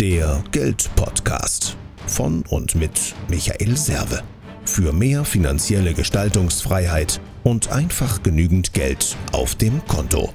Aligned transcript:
Der 0.00 0.44
Geldpodcast 0.52 1.74
von 2.06 2.44
und 2.50 2.74
mit 2.74 3.14
Michael 3.28 3.78
Serve. 3.78 4.22
Für 4.66 4.92
mehr 4.92 5.24
finanzielle 5.24 5.94
Gestaltungsfreiheit 5.94 7.18
und 7.44 7.72
einfach 7.72 8.22
genügend 8.22 8.74
Geld 8.74 9.16
auf 9.32 9.54
dem 9.54 9.82
Konto. 9.86 10.34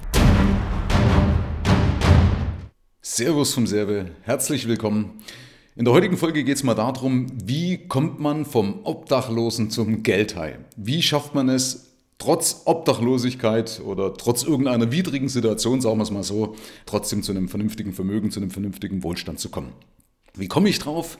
Servus 3.03 3.53
vom 3.53 3.67
Serve, 3.67 4.09
herzlich 4.23 4.67
willkommen. 4.67 5.21
In 5.75 5.85
der 5.85 5.93
heutigen 5.93 6.17
Folge 6.17 6.43
geht 6.43 6.57
es 6.57 6.63
mal 6.63 6.73
darum, 6.73 7.27
wie 7.31 7.87
kommt 7.87 8.19
man 8.19 8.45
vom 8.45 8.83
Obdachlosen 8.83 9.69
zum 9.69 10.01
Geldhai? 10.01 10.57
Wie 10.75 11.03
schafft 11.03 11.35
man 11.35 11.49
es, 11.49 11.90
trotz 12.21 12.61
Obdachlosigkeit 12.65 13.81
oder 13.83 14.13
trotz 14.13 14.43
irgendeiner 14.43 14.91
widrigen 14.91 15.27
Situation, 15.27 15.81
sagen 15.81 15.97
wir 15.97 16.03
es 16.03 16.11
mal 16.11 16.21
so, 16.21 16.55
trotzdem 16.85 17.23
zu 17.23 17.31
einem 17.31 17.49
vernünftigen 17.49 17.93
Vermögen, 17.93 18.29
zu 18.29 18.39
einem 18.39 18.51
vernünftigen 18.51 19.01
Wohlstand 19.01 19.39
zu 19.39 19.49
kommen. 19.49 19.69
Wie 20.35 20.47
komme 20.47 20.69
ich 20.69 20.77
drauf? 20.77 21.17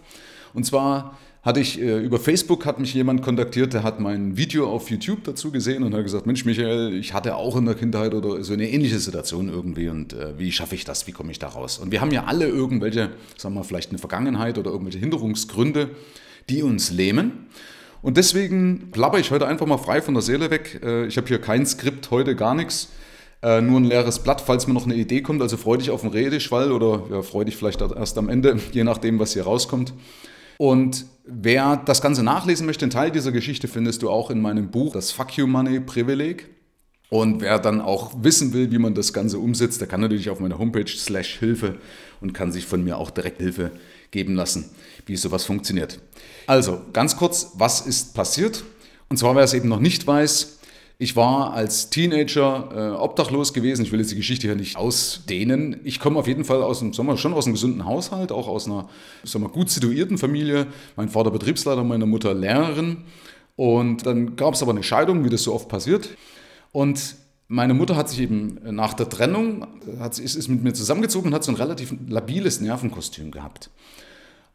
Und 0.54 0.64
zwar 0.64 1.18
hatte 1.42 1.60
ich 1.60 1.82
äh, 1.82 1.98
über 1.98 2.20
Facebook 2.20 2.68
hat 2.68 2.80
mich 2.80 2.94
jemand 2.94 3.24
kontaktiert, 3.24 3.74
der 3.74 3.82
hat 3.82 4.00
mein 4.00 4.38
Video 4.38 4.70
auf 4.70 4.92
YouTube 4.92 5.24
dazu 5.24 5.52
gesehen 5.52 5.82
und 5.82 5.96
hat 5.96 6.04
gesagt, 6.04 6.28
Mensch 6.28 6.46
Michael, 6.46 6.94
ich 6.94 7.16
hatte 7.16 7.36
auch 7.36 7.58
in 7.58 7.66
der 7.66 7.74
Kindheit 7.74 8.14
oder 8.14 8.44
so 8.44 8.54
eine 8.54 8.70
ähnliche 8.70 9.00
Situation 9.00 9.50
irgendwie 9.50 9.90
und 9.90 10.14
äh, 10.14 10.38
wie 10.38 10.52
schaffe 10.52 10.76
ich 10.76 10.86
das, 10.86 11.08
wie 11.08 11.14
komme 11.14 11.32
ich 11.32 11.40
da 11.40 11.48
raus? 11.48 11.80
Und 11.80 11.92
wir 11.92 12.00
haben 12.00 12.12
ja 12.12 12.26
alle 12.26 12.48
irgendwelche, 12.48 13.10
sagen 13.38 13.56
wir 13.56 13.64
vielleicht 13.64 13.90
eine 13.90 13.98
Vergangenheit 13.98 14.60
oder 14.60 14.70
irgendwelche 14.70 15.00
Hinderungsgründe, 15.00 15.90
die 16.48 16.62
uns 16.62 16.92
lähmen. 16.92 17.48
Und 18.02 18.18
deswegen 18.18 18.90
plapper 18.92 19.20
ich 19.20 19.32
heute 19.32 19.48
einfach 19.48 19.68
mal 19.68 19.78
frei 19.78 20.02
von 20.02 20.14
der 20.14 20.24
Seele 20.24 20.50
weg. 20.50 20.82
Äh, 20.84 21.06
ich 21.06 21.18
habe 21.18 21.28
hier 21.28 21.40
kein 21.40 21.66
Skript, 21.66 22.12
heute 22.12 22.36
gar 22.36 22.56
nichts. 22.56 22.90
Äh, 23.44 23.62
nur 23.62 23.80
ein 23.80 23.86
leeres 23.86 24.20
Blatt, 24.20 24.42
falls 24.42 24.68
mir 24.68 24.74
noch 24.74 24.86
eine 24.86 24.96
Idee 24.96 25.22
kommt. 25.22 25.42
Also 25.42 25.58
freu 25.58 25.78
dich 25.78 25.90
auf 25.90 26.02
den 26.02 26.10
Redeschwall 26.10 26.72
oder 26.72 27.04
ja, 27.12 27.22
freu 27.22 27.44
dich 27.44 27.58
vielleicht 27.58 27.82
erst 27.82 28.18
am 28.18 28.30
Ende, 28.30 28.60
je 28.72 28.84
nachdem, 28.84 29.20
was 29.20 29.34
hier 29.34 29.44
rauskommt. 29.44 29.94
Und 30.58 31.06
wer 31.26 31.78
das 31.78 32.02
Ganze 32.02 32.24
nachlesen 32.24 32.66
möchte, 32.66 32.86
einen 32.86 32.92
Teil 32.92 33.12
dieser 33.12 33.32
Geschichte 33.32 33.68
findest 33.68 34.04
du 34.04 34.10
auch 34.10 34.30
in 34.30 34.42
meinem 34.42 34.70
Buch 34.70 34.94
Das 34.94 35.12
Fuck 35.12 35.38
You 35.38 35.48
Money 35.48 35.80
Privileg. 35.80 36.50
Und 37.12 37.42
wer 37.42 37.60
dann 37.60 37.82
auch 37.82 38.14
wissen 38.24 38.54
will, 38.54 38.72
wie 38.72 38.78
man 38.78 38.96
das 38.96 39.12
Ganze 39.12 39.38
umsetzt, 39.38 39.82
der 39.82 39.88
kann 39.90 40.00
natürlich 40.00 40.30
auf 40.30 40.40
meiner 40.40 40.58
Homepage 40.58 40.88
slash 40.88 41.40
Hilfe 41.40 41.76
und 42.22 42.32
kann 42.32 42.54
sich 42.54 42.66
von 42.66 42.86
mir 42.86 42.98
auch 42.98 43.10
direkt 43.10 43.42
Hilfe 43.42 43.72
geben 44.12 44.36
lassen, 44.36 44.70
wie 45.06 45.18
sowas 45.18 45.44
funktioniert. 45.44 46.00
Also, 46.48 46.82
ganz 46.94 47.18
kurz, 47.18 47.52
was 47.56 47.82
ist 47.82 48.14
passiert? 48.14 48.64
Und 49.10 49.18
zwar, 49.18 49.36
wer 49.36 49.44
es 49.44 49.54
eben 49.54 49.68
noch 49.68 49.82
nicht 49.82 50.08
weiß, 50.08 50.60
ich 51.00 51.18
war 51.18 51.52
als 51.54 51.90
Teenager 51.90 52.70
äh, 52.74 52.98
obdachlos 52.98 53.52
gewesen. 53.52 53.84
Ich 53.84 53.92
will 53.92 54.00
jetzt 54.00 54.12
die 54.12 54.16
Geschichte 54.16 54.48
hier 54.48 54.56
nicht 54.56 54.78
ausdehnen. 54.78 55.82
Ich 55.84 56.00
komme 56.00 56.18
auf 56.18 56.28
jeden 56.28 56.46
Fall 56.46 56.64
aus 56.64 56.80
sagen 56.80 57.08
wir, 57.08 57.18
schon 57.18 57.34
aus 57.34 57.46
einem 57.46 57.56
gesunden 57.56 57.84
Haushalt, 57.84 58.32
auch 58.32 58.48
aus 58.48 58.68
einer 58.68 58.88
sagen 59.26 59.44
wir, 59.44 59.50
gut 59.50 59.70
situierten 59.70 60.18
Familie. 60.18 60.68
Mein 60.96 61.10
Vater 61.10 61.32
Betriebsleiter, 61.32 61.84
meine 61.84 62.06
Mutter 62.06 62.34
Lehrerin. 62.34 63.04
Und 63.58 64.06
dann 64.06 64.38
gab 64.38 64.54
es 64.54 64.62
aber 64.62 64.72
eine 64.72 64.84
Scheidung, 64.84 65.26
wie 65.26 65.30
das 65.30 65.44
so 65.44 65.54
oft 65.54 65.68
passiert. 65.68 66.08
Und 66.72 67.16
meine 67.48 67.74
Mutter 67.74 67.96
hat 67.96 68.10
sich 68.10 68.20
eben 68.20 68.60
nach 68.64 68.94
der 68.94 69.10
Trennung, 69.10 69.68
hat, 70.00 70.18
ist, 70.20 70.36
ist 70.36 70.48
mit 70.48 70.64
mir 70.64 70.74
zusammengezogen 70.74 71.28
und 71.28 71.34
hat 71.34 71.44
so 71.44 71.52
ein 71.52 71.58
relativ 71.58 71.94
labiles 72.08 72.62
Nervenkostüm 72.62 73.32
gehabt. 73.32 73.70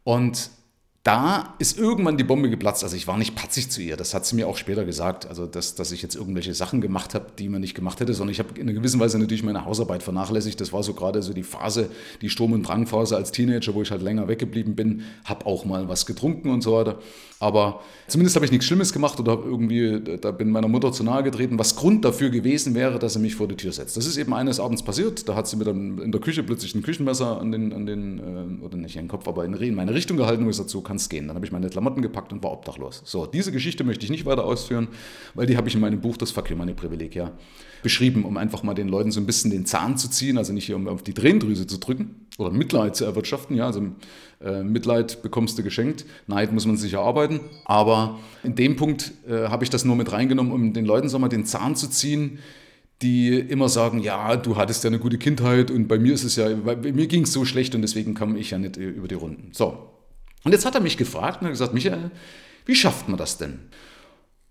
Und 0.03 0.49
da 1.07 1.53
ist 1.57 1.79
irgendwann 1.79 2.17
die 2.17 2.25
Bombe 2.25 2.49
geplatzt. 2.49 2.83
Also 2.83 2.97
ich 2.97 3.07
war 3.07 3.17
nicht 3.17 3.33
patzig 3.33 3.71
zu 3.71 3.81
ihr, 3.81 3.95
das 3.95 4.13
hat 4.13 4.25
sie 4.25 4.35
mir 4.35 4.45
auch 4.45 4.57
später 4.57 4.83
gesagt. 4.83 5.25
Also 5.25 5.45
dass, 5.45 5.73
dass 5.73 5.93
ich 5.93 6.01
jetzt 6.01 6.15
irgendwelche 6.15 6.53
Sachen 6.53 6.81
gemacht 6.81 7.15
habe, 7.15 7.27
die 7.39 7.47
man 7.47 7.61
nicht 7.61 7.75
gemacht 7.75 8.01
hätte, 8.01 8.13
sondern 8.13 8.33
ich 8.33 8.39
habe 8.39 8.49
in 8.55 8.63
einer 8.63 8.73
gewissen 8.73 8.99
Weise 8.99 9.17
natürlich 9.17 9.41
meine 9.41 9.63
Hausarbeit 9.63 10.03
vernachlässigt. 10.03 10.59
Das 10.59 10.73
war 10.73 10.83
so 10.83 10.93
gerade 10.93 11.21
so 11.23 11.31
die 11.31 11.43
Phase, 11.43 11.89
die 12.19 12.29
Sturm- 12.29 12.51
und 12.51 12.63
Drangphase 12.63 13.15
als 13.15 13.31
Teenager, 13.31 13.73
wo 13.73 13.81
ich 13.81 13.89
halt 13.89 14.01
länger 14.01 14.27
weggeblieben 14.27 14.75
bin, 14.75 15.03
habe 15.23 15.45
auch 15.45 15.63
mal 15.63 15.87
was 15.87 16.05
getrunken 16.05 16.49
und 16.49 16.61
so 16.61 16.73
weiter. 16.73 16.99
Aber 17.39 17.81
zumindest 18.07 18.35
habe 18.35 18.45
ich 18.45 18.51
nichts 18.51 18.65
Schlimmes 18.65 18.91
gemacht 18.91 19.19
oder 19.19 19.39
irgendwie, 19.45 20.01
da 20.19 20.31
bin 20.31 20.49
meiner 20.49 20.67
Mutter 20.67 20.91
zu 20.91 21.03
nahe 21.03 21.21
getreten, 21.23 21.59
was 21.59 21.75
Grund 21.75 22.03
dafür 22.03 22.31
gewesen 22.31 22.73
wäre, 22.73 22.97
dass 22.97 23.13
sie 23.13 23.19
mich 23.19 23.35
vor 23.35 23.47
die 23.47 23.55
Tür 23.55 23.71
setzt. 23.71 23.95
Das 23.95 24.07
ist 24.07 24.17
eben 24.17 24.33
eines 24.33 24.59
Abends 24.59 24.81
passiert. 24.81 25.29
Da 25.29 25.35
hat 25.35 25.47
sie 25.47 25.55
mir 25.55 25.65
dann 25.65 25.99
in 25.99 26.11
der 26.11 26.19
Küche 26.19 26.41
plötzlich 26.41 26.73
ein 26.73 26.81
Küchenmesser 26.81 27.39
an 27.39 27.51
den, 27.51 27.73
an 27.73 27.85
den 27.85 28.59
äh, 28.61 28.65
oder 28.65 28.75
nicht 28.77 28.95
in 28.95 29.03
den 29.03 29.07
Kopf, 29.07 29.27
aber 29.27 29.45
in 29.45 29.75
meine 29.75 29.93
Richtung 29.93 30.17
gehalten 30.17 30.41
und 30.41 30.47
gesagt, 30.47 30.69
so 30.69 30.81
kannst 30.97 31.11
gehen. 31.11 31.27
Dann 31.27 31.35
habe 31.35 31.45
ich 31.45 31.51
meine 31.51 31.69
Klamotten 31.69 32.01
gepackt 32.01 32.33
und 32.33 32.43
war 32.43 32.51
obdachlos. 32.51 33.03
So, 33.05 33.27
diese 33.27 33.51
Geschichte 33.51 33.83
möchte 33.83 34.03
ich 34.03 34.09
nicht 34.09 34.25
weiter 34.25 34.43
ausführen, 34.43 34.87
weil 35.35 35.45
die 35.45 35.55
habe 35.55 35.67
ich 35.67 35.75
in 35.75 35.81
meinem 35.81 36.01
Buch 36.01 36.17
Das 36.17 36.31
Fuck 36.31 36.49
meine 36.57 36.73
Privileg 36.73 37.13
ja 37.13 37.33
beschrieben, 37.83 38.25
um 38.25 38.37
einfach 38.37 38.63
mal 38.63 38.73
den 38.73 38.87
Leuten 38.87 39.11
so 39.11 39.19
ein 39.19 39.27
bisschen 39.27 39.51
den 39.51 39.67
Zahn 39.67 39.97
zu 39.97 40.09
ziehen, 40.09 40.39
also 40.39 40.53
nicht 40.53 40.65
hier 40.65 40.75
um 40.75 40.87
auf 40.87 41.03
die 41.03 41.13
Tränendrüse 41.13 41.67
zu 41.67 41.77
drücken 41.77 42.27
oder 42.39 42.49
Mitleid 42.49 42.95
zu 42.95 43.05
erwirtschaften. 43.05 43.55
Ja, 43.55 43.67
also 43.67 43.83
äh, 44.43 44.63
Mitleid 44.63 45.21
bekommst 45.21 45.59
du 45.59 45.63
geschenkt, 45.63 46.05
Neid 46.25 46.51
muss 46.51 46.65
man 46.65 46.77
sich 46.77 46.93
erarbeiten. 46.93 47.41
Aber 47.65 48.17
in 48.43 48.55
dem 48.55 48.75
Punkt 48.75 49.13
äh, 49.29 49.49
habe 49.49 49.63
ich 49.63 49.69
das 49.69 49.85
nur 49.85 49.95
mit 49.95 50.11
reingenommen, 50.11 50.51
um 50.51 50.73
den 50.73 50.85
Leuten 50.85 51.09
so 51.09 51.19
mal 51.19 51.29
den 51.29 51.45
Zahn 51.45 51.75
zu 51.75 51.87
ziehen, 51.89 52.39
die 53.03 53.37
immer 53.37 53.69
sagen, 53.69 53.99
ja, 53.99 54.35
du 54.35 54.57
hattest 54.57 54.83
ja 54.83 54.87
eine 54.87 54.97
gute 54.97 55.19
Kindheit 55.19 55.69
und 55.69 55.87
bei 55.87 55.99
mir 55.99 56.13
ist 56.15 56.23
es 56.23 56.35
ja, 56.35 56.49
bei 56.55 56.75
mir 56.75 57.05
ging 57.05 57.23
es 57.23 57.33
so 57.33 57.45
schlecht 57.45 57.75
und 57.75 57.83
deswegen 57.83 58.15
kam 58.15 58.35
ich 58.35 58.49
ja 58.49 58.57
nicht 58.57 58.77
äh, 58.77 58.89
über 58.89 59.07
die 59.07 59.15
Runden. 59.15 59.49
So. 59.51 59.96
Und 60.47 60.53
jetzt 60.53 60.65
hat 60.65 60.75
er 60.75 60.79
mich 60.79 60.95
gefragt 60.95 61.41
und 61.41 61.47
hat 61.47 61.51
gesagt, 61.51 61.73
Michael, 61.73 62.09
wie 62.65 62.73
schafft 62.73 63.09
man 63.09 63.17
das 63.17 63.37
denn? 63.37 63.59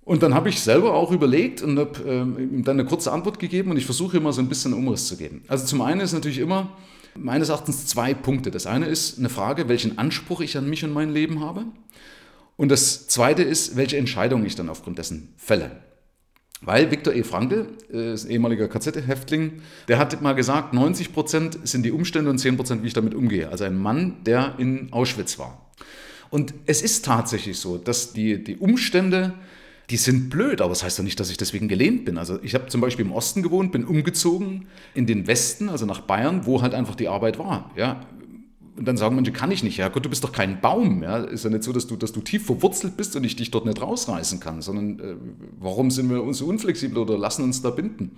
Und 0.03 0.23
dann 0.23 0.35
habe 0.35 0.51
ich 0.51 0.61
selber 0.61 0.93
auch 0.93 1.11
überlegt 1.11 1.63
und 1.63 1.79
habe 1.79 2.03
ähm, 2.07 2.39
ihm 2.39 2.65
dann 2.65 2.79
eine 2.79 2.87
kurze 2.87 3.11
Antwort 3.11 3.39
gegeben 3.39 3.71
und 3.71 3.79
ich 3.79 3.87
versuche 3.87 4.19
immer 4.19 4.31
so 4.35 4.43
ein 4.43 4.49
bisschen 4.51 4.75
Umriss 4.75 5.09
zu 5.09 5.17
geben. 5.17 5.43
Also 5.49 5.65
zum 5.65 5.81
einen 5.81 6.03
ist 6.03 6.13
natürlich 6.13 6.37
immer, 6.37 6.77
meines 7.15 7.49
Erachtens 7.49 7.87
zwei 7.87 8.13
Punkte. 8.13 8.51
Das 8.51 8.67
eine 8.67 8.85
ist 8.85 9.19
eine 9.19 9.31
Frage, 9.31 9.71
welchen 9.71 9.97
Anspruch 9.97 10.43
ich 10.43 10.59
an 10.59 10.69
mich 10.69 10.85
und 10.85 10.93
mein 10.93 11.15
Leben 11.15 11.41
habe. 11.41 11.65
Und 12.59 12.71
das 12.71 13.09
zweite 13.09 13.43
ist, 13.43 13.79
welche 13.79 13.97
Entscheidung 13.97 14.45
ich 14.45 14.55
dann 14.55 14.69
aufgrund 14.69 14.99
dessen 14.99 15.33
fälle. 15.39 15.71
Weil 16.61 16.91
Viktor 16.91 17.15
E. 17.15 17.23
Frankl, 17.23 17.69
äh, 17.91 18.15
ehemaliger 18.29 18.69
KZ-Häftling, 18.69 19.63
der 19.89 19.99
hat 19.99 20.21
mal 20.21 20.35
gesagt, 20.35 20.75
90 20.75 21.15
Prozent 21.15 21.59
sind 21.67 21.85
die 21.85 21.93
Umstände 21.93 22.29
und 22.29 22.37
10 22.37 22.59
Prozent, 22.59 22.83
wie 22.83 22.89
ich 22.89 22.93
damit 22.93 23.15
umgehe. 23.15 23.49
Also 23.49 23.65
ein 23.65 23.79
Mann, 23.79 24.23
der 24.25 24.57
in 24.59 24.93
Auschwitz 24.93 25.39
war. 25.39 25.66
Und 26.31 26.55
es 26.67 26.83
ist 26.83 27.05
tatsächlich 27.05 27.59
so, 27.59 27.79
dass 27.79 28.13
die, 28.13 28.43
die 28.43 28.57
Umstände 28.57 29.35
die 29.91 29.97
sind 29.97 30.31
blöd, 30.31 30.61
aber 30.61 30.71
das 30.71 30.83
heißt 30.83 30.99
doch 30.99 31.05
nicht, 31.05 31.21
dass 31.21 31.31
ich 31.31 31.37
deswegen 31.37 31.69
gelehnt 31.69 32.05
bin. 32.05 32.19
Also 32.19 32.41
ich 32.43 32.55
habe 32.55 32.67
zum 32.67 32.81
Beispiel 32.81 33.05
im 33.05 33.13
Osten 33.13 33.43
gewohnt, 33.43 33.71
bin 33.71 33.85
umgezogen 33.85 34.67
in 34.95 35.07
den 35.07 35.29
Westen, 35.29 35.69
also 35.69 35.87
nach 35.87 36.01
Bayern, 36.01 36.45
wo 36.45 36.61
halt 36.61 36.75
einfach 36.75 36.97
die 36.97 37.07
Arbeit 37.07 37.39
war. 37.39 37.71
Ja, 37.77 38.01
und 38.77 38.87
dann 38.87 38.97
sagen 38.97 39.15
manche, 39.15 39.33
kann 39.33 39.51
ich 39.51 39.63
nicht. 39.63 39.79
Ja 39.79 39.89
gut, 39.89 40.05
du 40.05 40.11
bist 40.11 40.23
doch 40.23 40.33
kein 40.33 40.61
Baum. 40.61 41.03
Ja? 41.03 41.19
Ist 41.19 41.45
ja 41.45 41.51
nicht 41.51 41.63
so, 41.63 41.73
dass 41.73 41.87
du, 41.87 41.97
dass 41.97 42.13
du 42.13 42.21
tief 42.21 42.47
verwurzelt 42.47 42.97
bist 42.97 43.17
und 43.17 43.25
ich 43.25 43.37
dich 43.37 43.51
dort 43.51 43.65
nicht 43.65 43.81
rausreißen 43.81 44.39
kann, 44.41 44.61
sondern 44.61 44.99
äh, 44.99 45.17
warum 45.59 45.91
sind 45.91 46.11
wir 46.11 46.23
uns 46.23 46.39
so 46.39 46.47
unflexibel 46.47 46.99
oder 46.99 47.17
lassen 47.17 47.43
uns 47.43 47.63
da 47.63 47.71
binden? 47.71 48.17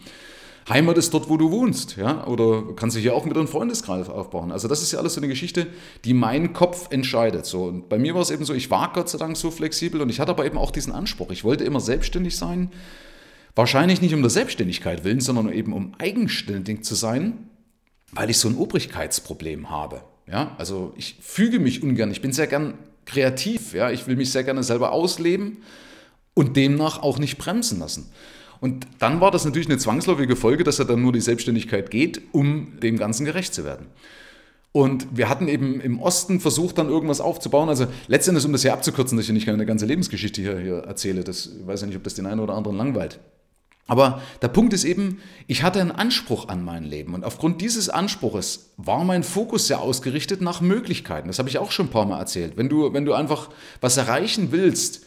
Heimat 0.68 0.98
ist 0.98 1.14
dort, 1.14 1.28
wo 1.30 1.36
du 1.36 1.50
wohnst, 1.50 1.96
ja, 1.96 2.26
oder 2.26 2.62
kannst 2.76 2.96
du 2.96 3.00
hier 3.00 3.14
auch 3.14 3.24
mit 3.24 3.36
einem 3.36 3.48
Freundeskreis 3.48 4.08
aufbauen. 4.08 4.52
Also 4.52 4.68
das 4.68 4.82
ist 4.82 4.92
ja 4.92 4.98
alles 4.98 5.14
so 5.14 5.20
eine 5.20 5.28
Geschichte, 5.28 5.66
die 6.04 6.14
mein 6.14 6.52
Kopf 6.52 6.88
entscheidet. 6.90 7.46
So 7.46 7.64
und 7.64 7.88
bei 7.88 7.98
mir 7.98 8.14
war 8.14 8.22
es 8.22 8.30
eben 8.30 8.44
so, 8.44 8.52
ich 8.52 8.70
war 8.70 8.92
Gott 8.92 9.08
sei 9.08 9.18
Dank 9.18 9.36
so 9.36 9.50
flexibel 9.50 10.02
und 10.02 10.10
ich 10.10 10.20
hatte 10.20 10.30
aber 10.30 10.44
eben 10.44 10.58
auch 10.58 10.70
diesen 10.70 10.92
Anspruch. 10.92 11.30
Ich 11.30 11.44
wollte 11.44 11.64
immer 11.64 11.80
selbstständig 11.80 12.36
sein, 12.36 12.70
wahrscheinlich 13.54 14.02
nicht 14.02 14.14
um 14.14 14.20
der 14.20 14.30
Selbstständigkeit 14.30 15.04
willen, 15.04 15.20
sondern 15.20 15.50
eben 15.52 15.72
um 15.72 15.94
eigenständig 15.98 16.84
zu 16.84 16.94
sein, 16.94 17.48
weil 18.12 18.28
ich 18.28 18.38
so 18.38 18.48
ein 18.48 18.56
Obrigkeitsproblem 18.56 19.70
habe. 19.70 20.02
Ja, 20.26 20.54
also 20.58 20.92
ich 20.96 21.16
füge 21.20 21.58
mich 21.58 21.82
ungern. 21.82 22.10
Ich 22.10 22.20
bin 22.20 22.32
sehr 22.32 22.46
gern 22.46 22.74
kreativ. 23.06 23.72
Ja, 23.72 23.90
ich 23.90 24.06
will 24.06 24.16
mich 24.16 24.30
sehr 24.30 24.44
gerne 24.44 24.62
selber 24.62 24.92
ausleben 24.92 25.58
und 26.34 26.56
demnach 26.56 27.02
auch 27.02 27.18
nicht 27.18 27.38
bremsen 27.38 27.80
lassen. 27.80 28.10
Und 28.60 28.86
dann 28.98 29.20
war 29.20 29.30
das 29.30 29.44
natürlich 29.44 29.68
eine 29.68 29.78
zwangsläufige 29.78 30.36
Folge, 30.36 30.64
dass 30.64 30.78
er 30.78 30.84
dann 30.84 31.02
nur 31.02 31.12
die 31.12 31.20
Selbstständigkeit 31.20 31.90
geht, 31.90 32.22
um 32.32 32.78
dem 32.80 32.96
Ganzen 32.98 33.24
gerecht 33.24 33.54
zu 33.54 33.64
werden. 33.64 33.86
Und 34.72 35.06
wir 35.16 35.28
hatten 35.28 35.48
eben 35.48 35.80
im 35.80 36.00
Osten 36.00 36.40
versucht, 36.40 36.78
dann 36.78 36.88
irgendwas 36.88 37.20
aufzubauen. 37.20 37.68
Also 37.68 37.86
letztendlich, 38.06 38.44
um 38.44 38.52
das 38.52 38.62
hier 38.62 38.72
abzukürzen, 38.72 39.16
dass 39.16 39.26
ich 39.26 39.32
nicht 39.32 39.48
eine 39.48 39.66
ganze 39.66 39.86
Lebensgeschichte 39.86 40.42
hier, 40.42 40.58
hier 40.58 40.78
erzähle, 40.78 41.24
das 41.24 41.50
ich 41.60 41.66
weiß 41.66 41.80
ja 41.80 41.86
nicht, 41.86 41.96
ob 41.96 42.04
das 42.04 42.14
den 42.14 42.26
einen 42.26 42.40
oder 42.40 42.54
anderen 42.54 42.76
langweilt. 42.76 43.18
Aber 43.88 44.20
der 44.42 44.48
Punkt 44.48 44.74
ist 44.74 44.84
eben, 44.84 45.22
ich 45.46 45.62
hatte 45.62 45.80
einen 45.80 45.90
Anspruch 45.90 46.48
an 46.48 46.62
mein 46.62 46.84
Leben 46.84 47.14
und 47.14 47.24
aufgrund 47.24 47.62
dieses 47.62 47.88
Anspruches 47.88 48.74
war 48.76 49.02
mein 49.02 49.22
Fokus 49.22 49.66
sehr 49.66 49.80
ausgerichtet 49.80 50.42
nach 50.42 50.60
Möglichkeiten. 50.60 51.28
Das 51.28 51.38
habe 51.38 51.48
ich 51.48 51.56
auch 51.56 51.72
schon 51.72 51.86
ein 51.86 51.90
paar 51.90 52.04
Mal 52.04 52.18
erzählt. 52.18 52.58
Wenn 52.58 52.68
du, 52.68 52.92
wenn 52.92 53.06
du 53.06 53.14
einfach 53.14 53.48
was 53.80 53.96
erreichen 53.96 54.52
willst 54.52 55.06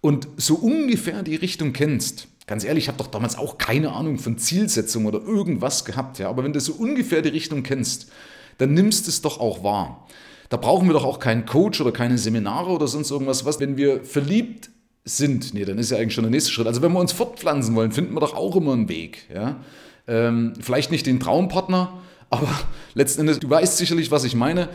und 0.00 0.28
so 0.36 0.54
ungefähr 0.54 1.24
die 1.24 1.34
Richtung 1.34 1.72
kennst, 1.72 2.28
Ganz 2.50 2.64
ehrlich, 2.64 2.86
ich 2.86 2.88
habe 2.88 2.98
doch 2.98 3.06
damals 3.06 3.38
auch 3.38 3.58
keine 3.58 3.92
Ahnung 3.92 4.18
von 4.18 4.36
Zielsetzung 4.36 5.06
oder 5.06 5.22
irgendwas 5.22 5.84
gehabt. 5.84 6.18
Ja? 6.18 6.28
Aber 6.28 6.42
wenn 6.42 6.52
du 6.52 6.58
so 6.58 6.72
ungefähr 6.72 7.22
die 7.22 7.28
Richtung 7.28 7.62
kennst, 7.62 8.10
dann 8.58 8.74
nimmst 8.74 9.06
es 9.06 9.22
doch 9.22 9.38
auch 9.38 9.62
wahr. 9.62 10.08
Da 10.48 10.56
brauchen 10.56 10.88
wir 10.88 10.94
doch 10.94 11.04
auch 11.04 11.20
keinen 11.20 11.46
Coach 11.46 11.80
oder 11.80 11.92
keine 11.92 12.18
Seminare 12.18 12.70
oder 12.70 12.88
sonst 12.88 13.12
irgendwas. 13.12 13.44
Was, 13.44 13.60
wenn 13.60 13.76
wir 13.76 14.02
verliebt 14.02 14.70
sind, 15.04 15.54
nee, 15.54 15.64
dann 15.64 15.78
ist 15.78 15.92
ja 15.92 15.98
eigentlich 15.98 16.14
schon 16.14 16.24
der 16.24 16.32
nächste 16.32 16.50
Schritt. 16.50 16.66
Also 16.66 16.82
wenn 16.82 16.90
wir 16.90 16.98
uns 16.98 17.12
fortpflanzen 17.12 17.76
wollen, 17.76 17.92
finden 17.92 18.14
wir 18.14 18.20
doch 18.20 18.34
auch 18.34 18.56
immer 18.56 18.72
einen 18.72 18.88
Weg. 18.88 19.28
Ja? 19.32 19.60
Ähm, 20.08 20.54
vielleicht 20.60 20.90
nicht 20.90 21.06
den 21.06 21.20
Traumpartner, 21.20 22.00
aber 22.30 22.48
letzten 22.94 23.20
Endes, 23.20 23.38
du 23.38 23.48
weißt 23.48 23.76
sicherlich, 23.76 24.10
was 24.10 24.24
ich 24.24 24.34
meine. 24.34 24.70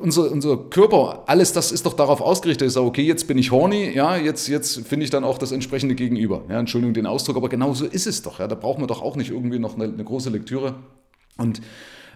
Unser, 0.00 0.30
unser 0.30 0.56
Körper, 0.56 1.24
alles 1.26 1.52
das 1.52 1.72
ist 1.72 1.86
doch 1.86 1.94
darauf 1.94 2.20
ausgerichtet. 2.20 2.68
Ich 2.68 2.74
sage, 2.74 2.86
okay, 2.86 3.02
jetzt 3.02 3.26
bin 3.26 3.38
ich 3.38 3.50
horny, 3.50 3.90
ja, 3.94 4.16
jetzt, 4.16 4.48
jetzt 4.48 4.86
finde 4.86 5.04
ich 5.04 5.10
dann 5.10 5.24
auch 5.24 5.38
das 5.38 5.52
entsprechende 5.52 5.94
Gegenüber. 5.94 6.42
Ja, 6.48 6.58
Entschuldigung 6.58 6.94
den 6.94 7.06
Ausdruck, 7.06 7.36
aber 7.36 7.48
genau 7.48 7.74
so 7.74 7.84
ist 7.84 8.06
es 8.06 8.22
doch. 8.22 8.38
Ja, 8.38 8.48
da 8.48 8.54
braucht 8.54 8.78
man 8.78 8.88
doch 8.88 9.02
auch 9.02 9.16
nicht 9.16 9.30
irgendwie 9.30 9.58
noch 9.58 9.74
eine, 9.74 9.84
eine 9.84 10.04
große 10.04 10.30
Lektüre. 10.30 10.76
Und 11.36 11.60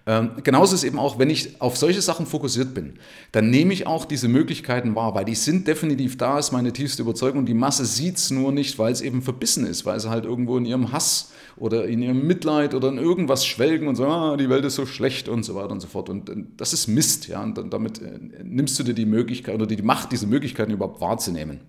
ähm, 0.09 0.31
genauso 0.43 0.75
ist 0.75 0.85
eben 0.85 0.99
auch, 0.99 1.19
wenn 1.19 1.29
ich 1.29 1.61
auf 1.61 1.77
solche 1.77 2.01
Sachen 2.01 2.25
fokussiert 2.25 2.73
bin, 2.73 2.95
dann 3.31 3.51
nehme 3.51 3.75
ich 3.75 3.87
auch 3.87 4.07
diese 4.07 4.27
Möglichkeiten 4.27 4.95
wahr, 4.95 5.15
weil 5.15 5.27
die 5.27 5.35
sind 5.35 5.69
definitiv 5.69 6.17
da, 6.17 6.39
ist 6.39 6.51
meine 6.51 6.73
tiefste 6.73 7.03
Überzeugung. 7.03 7.45
Die 7.45 7.53
Masse 7.53 7.85
sieht 7.85 8.17
es 8.17 8.31
nur 8.31 8.51
nicht, 8.51 8.79
weil 8.79 8.91
es 8.91 9.03
eben 9.03 9.21
verbissen 9.21 9.67
ist, 9.67 9.85
weil 9.85 10.01
sie 10.01 10.09
halt 10.09 10.25
irgendwo 10.25 10.57
in 10.57 10.65
ihrem 10.65 10.93
Hass 10.93 11.33
oder 11.59 11.87
in 11.87 12.01
ihrem 12.01 12.27
Mitleid 12.27 12.73
oder 12.73 12.89
in 12.89 12.97
irgendwas 12.97 13.45
schwelgen 13.45 13.87
und 13.87 13.97
sagen, 13.97 14.11
ah, 14.11 14.37
die 14.39 14.49
Welt 14.49 14.65
ist 14.65 14.77
so 14.77 14.87
schlecht 14.87 15.29
und 15.29 15.43
so 15.43 15.55
weiter 15.55 15.73
und 15.73 15.81
so 15.81 15.89
fort. 15.89 16.09
Und 16.09 16.33
das 16.57 16.73
ist 16.73 16.87
Mist, 16.87 17.29
ja. 17.29 17.43
Und 17.43 17.71
damit 17.71 18.01
äh, 18.01 18.19
nimmst 18.43 18.79
du 18.79 18.85
dir 18.85 18.95
die 18.95 19.05
Möglichkeit 19.05 19.57
oder 19.57 19.67
die 19.67 19.83
Macht, 19.83 20.11
diese 20.13 20.27
Möglichkeiten 20.27 20.73
überhaupt 20.73 21.03
wahrzunehmen 21.03 21.61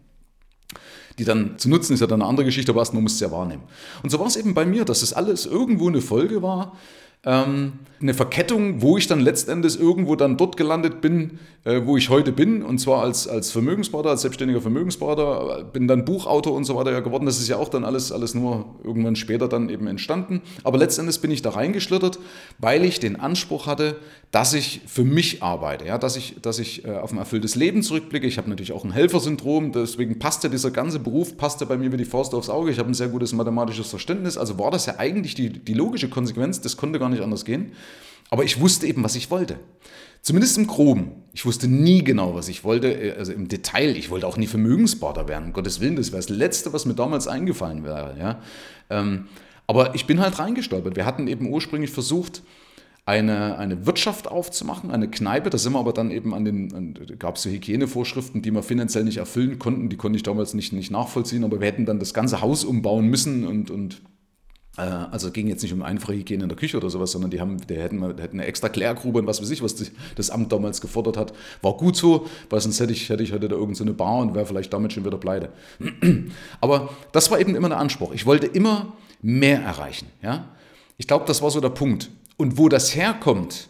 die 1.17 1.25
dann 1.25 1.57
zu 1.57 1.67
nutzen, 1.67 1.95
ist 1.95 1.99
ja 1.99 2.07
dann 2.07 2.21
eine 2.21 2.29
andere 2.29 2.45
Geschichte, 2.45 2.71
aber 2.71 2.79
erst 2.79 2.93
man 2.93 3.03
muss 3.03 3.15
es 3.15 3.19
ja 3.19 3.29
wahrnehmen. 3.29 3.63
Und 4.03 4.09
so 4.09 4.19
war 4.19 4.27
es 4.27 4.37
eben 4.37 4.53
bei 4.53 4.65
mir, 4.65 4.85
dass 4.85 5.01
es 5.01 5.11
alles 5.11 5.45
irgendwo 5.45 5.89
eine 5.89 5.99
Folge 5.99 6.41
war 6.41 6.77
ähm, 7.25 7.73
eine 8.01 8.13
Verkettung, 8.13 8.81
wo 8.81 8.97
ich 8.97 9.07
dann 9.07 9.19
letztendlich 9.19 9.77
irgendwo 9.77 10.15
dann 10.15 10.37
dort 10.37 10.55
gelandet 10.55 11.01
bin, 11.01 11.39
äh, 11.65 11.81
wo 11.83 11.97
ich 11.97 12.09
heute 12.09 12.31
bin, 12.31 12.63
und 12.63 12.79
zwar 12.79 13.01
als, 13.01 13.27
als 13.27 13.51
Vermögensberater, 13.51 14.09
als 14.09 14.21
selbstständiger 14.21 14.61
Vermögensberater, 14.61 15.65
bin 15.65 15.87
dann 15.87 16.05
Buchautor 16.05 16.53
und 16.53 16.63
so 16.63 16.75
weiter 16.75 16.91
ja 16.91 17.01
geworden. 17.01 17.25
Das 17.25 17.39
ist 17.39 17.49
ja 17.49 17.57
auch 17.57 17.67
dann 17.67 17.83
alles, 17.83 18.13
alles 18.13 18.35
nur 18.35 18.75
irgendwann 18.85 19.17
später 19.17 19.49
dann 19.49 19.67
eben 19.67 19.87
entstanden. 19.87 20.41
Aber 20.63 20.77
letztendlich 20.77 21.19
bin 21.19 21.31
ich 21.31 21.41
da 21.41 21.49
reingeschlittert, 21.49 22.19
weil 22.57 22.85
ich 22.85 23.01
den 23.01 23.17
Anspruch 23.17 23.67
hatte, 23.67 23.97
dass 24.31 24.53
ich 24.53 24.81
für 24.85 25.03
mich 25.03 25.41
arbeite, 25.41 25.85
ja, 25.85 25.97
dass 25.97 26.15
ich, 26.15 26.35
dass 26.41 26.59
ich 26.59 26.85
äh, 26.85 26.91
auf 26.91 27.11
ein 27.11 27.17
erfülltes 27.17 27.55
Leben 27.55 27.81
zurückblicke. 27.81 28.27
Ich 28.27 28.37
habe 28.37 28.47
natürlich 28.47 28.71
auch 28.71 28.85
ein 28.85 28.91
Helfersyndrom, 28.91 29.71
deswegen 29.71 30.19
passte 30.19 30.51
dieser 30.51 30.69
ganze 30.69 30.99
Beruf, 30.99 31.35
passte 31.35 31.65
bei 31.65 31.77
mir 31.77 31.91
wie 31.91 31.97
die 31.97 32.05
Faust 32.05 32.35
aufs 32.35 32.49
Auge. 32.49 32.69
Ich 32.69 32.77
habe 32.77 32.89
ein 32.89 32.93
sehr 32.93 33.07
gutes 33.07 33.33
mathematisches 33.33 33.89
Verständnis, 33.89 34.37
also 34.37 34.59
war 34.59 34.69
das 34.69 34.85
ja 34.85 34.99
eigentlich 34.99 35.33
die, 35.33 35.49
die 35.49 35.73
logische 35.73 36.09
Konsequenz, 36.09 36.61
das 36.61 36.77
konnte 36.77 36.99
gar 36.99 37.08
nicht 37.09 37.23
anders 37.23 37.45
gehen. 37.45 37.73
Aber 38.29 38.43
ich 38.43 38.59
wusste 38.59 38.87
eben, 38.87 39.03
was 39.03 39.15
ich 39.15 39.31
wollte. 39.31 39.59
Zumindest 40.21 40.57
im 40.57 40.67
Groben. 40.67 41.11
Ich 41.33 41.45
wusste 41.45 41.67
nie 41.67 42.03
genau, 42.03 42.35
was 42.35 42.49
ich 42.49 42.63
wollte, 42.63 42.91
äh, 42.93 43.17
also 43.17 43.31
im 43.31 43.47
Detail. 43.47 43.95
Ich 43.95 44.09
wollte 44.09 44.27
auch 44.27 44.37
nie 44.37 44.47
Vermögensberater 44.47 45.27
werden, 45.27 45.45
um 45.45 45.53
Gottes 45.53 45.79
Willen. 45.79 45.95
Das 45.95 46.11
wäre 46.11 46.21
das 46.21 46.29
Letzte, 46.29 46.73
was 46.73 46.85
mir 46.85 46.93
damals 46.93 47.27
eingefallen 47.27 47.83
wäre. 47.83 48.15
Ja? 48.19 48.41
Ähm, 48.89 49.27
aber 49.67 49.95
ich 49.95 50.05
bin 50.05 50.19
halt 50.19 50.39
reingestolpert. 50.39 50.95
Wir 50.95 51.05
hatten 51.05 51.27
eben 51.27 51.47
ursprünglich 51.47 51.91
versucht, 51.91 52.43
eine, 53.05 53.57
eine 53.57 53.87
Wirtschaft 53.87 54.27
aufzumachen, 54.27 54.91
eine 54.91 55.09
Kneipe. 55.09 55.49
Da 55.49 55.57
sind 55.57 55.73
wir 55.73 55.79
aber 55.79 55.93
dann 55.93 56.11
eben 56.11 56.33
an 56.33 56.45
den, 56.45 57.17
gab 57.17 57.37
es 57.37 57.43
so 57.43 57.49
Hygienevorschriften, 57.49 58.41
die 58.41 58.51
wir 58.51 58.61
finanziell 58.61 59.03
nicht 59.03 59.17
erfüllen 59.17 59.57
konnten. 59.57 59.89
Die 59.89 59.97
konnte 59.97 60.17
ich 60.17 60.23
damals 60.23 60.53
nicht, 60.53 60.73
nicht 60.73 60.91
nachvollziehen, 60.91 61.43
aber 61.43 61.59
wir 61.59 61.67
hätten 61.67 61.85
dann 61.85 61.99
das 61.99 62.13
ganze 62.13 62.41
Haus 62.41 62.63
umbauen 62.63 63.07
müssen 63.07 63.47
und, 63.47 63.71
und 63.71 64.01
also 64.77 65.31
ging 65.31 65.47
jetzt 65.47 65.61
nicht 65.61 65.73
um 65.73 65.81
einfache 65.81 66.13
Hygiene 66.13 66.43
in 66.43 66.49
der 66.49 66.57
Küche 66.57 66.77
oder 66.77 66.89
sowas, 66.89 67.11
sondern 67.11 67.31
die, 67.31 67.41
haben, 67.41 67.57
die 67.67 67.75
hätten, 67.75 68.01
hätten 68.01 68.39
eine 68.39 68.45
extra 68.45 68.69
Klärgrube 68.69 69.19
und 69.19 69.27
was 69.27 69.41
weiß 69.41 69.49
ich, 69.49 69.61
was 69.61 69.75
das 70.15 70.29
Amt 70.29 70.51
damals 70.51 70.79
gefordert 70.79 71.17
hat. 71.17 71.33
War 71.61 71.73
gut 71.73 71.95
so, 71.95 72.27
weil 72.49 72.61
sonst 72.61 72.79
hätte 72.79 72.93
ich, 72.93 73.09
hätte 73.09 73.23
ich 73.23 73.33
heute 73.33 73.49
da 73.49 73.55
irgendeine 73.55 73.91
so 73.91 73.97
Bar 73.97 74.19
und 74.19 74.35
wäre 74.35 74.45
vielleicht 74.45 74.71
damit 74.71 74.93
schon 74.93 75.05
wieder 75.05 75.17
pleite. 75.17 75.49
Aber 76.61 76.89
das 77.11 77.29
war 77.29 77.39
eben 77.39 77.55
immer 77.55 77.69
der 77.69 77.79
Anspruch. 77.79 78.13
Ich 78.13 78.25
wollte 78.25 78.47
immer 78.47 78.93
mehr 79.21 79.61
erreichen. 79.61 80.07
Ja? 80.21 80.45
Ich 80.97 81.07
glaube, 81.07 81.25
das 81.25 81.41
war 81.41 81.51
so 81.51 81.59
der 81.59 81.69
Punkt. 81.69 82.09
Und 82.37 82.57
wo 82.57 82.69
das 82.69 82.95
herkommt, 82.95 83.69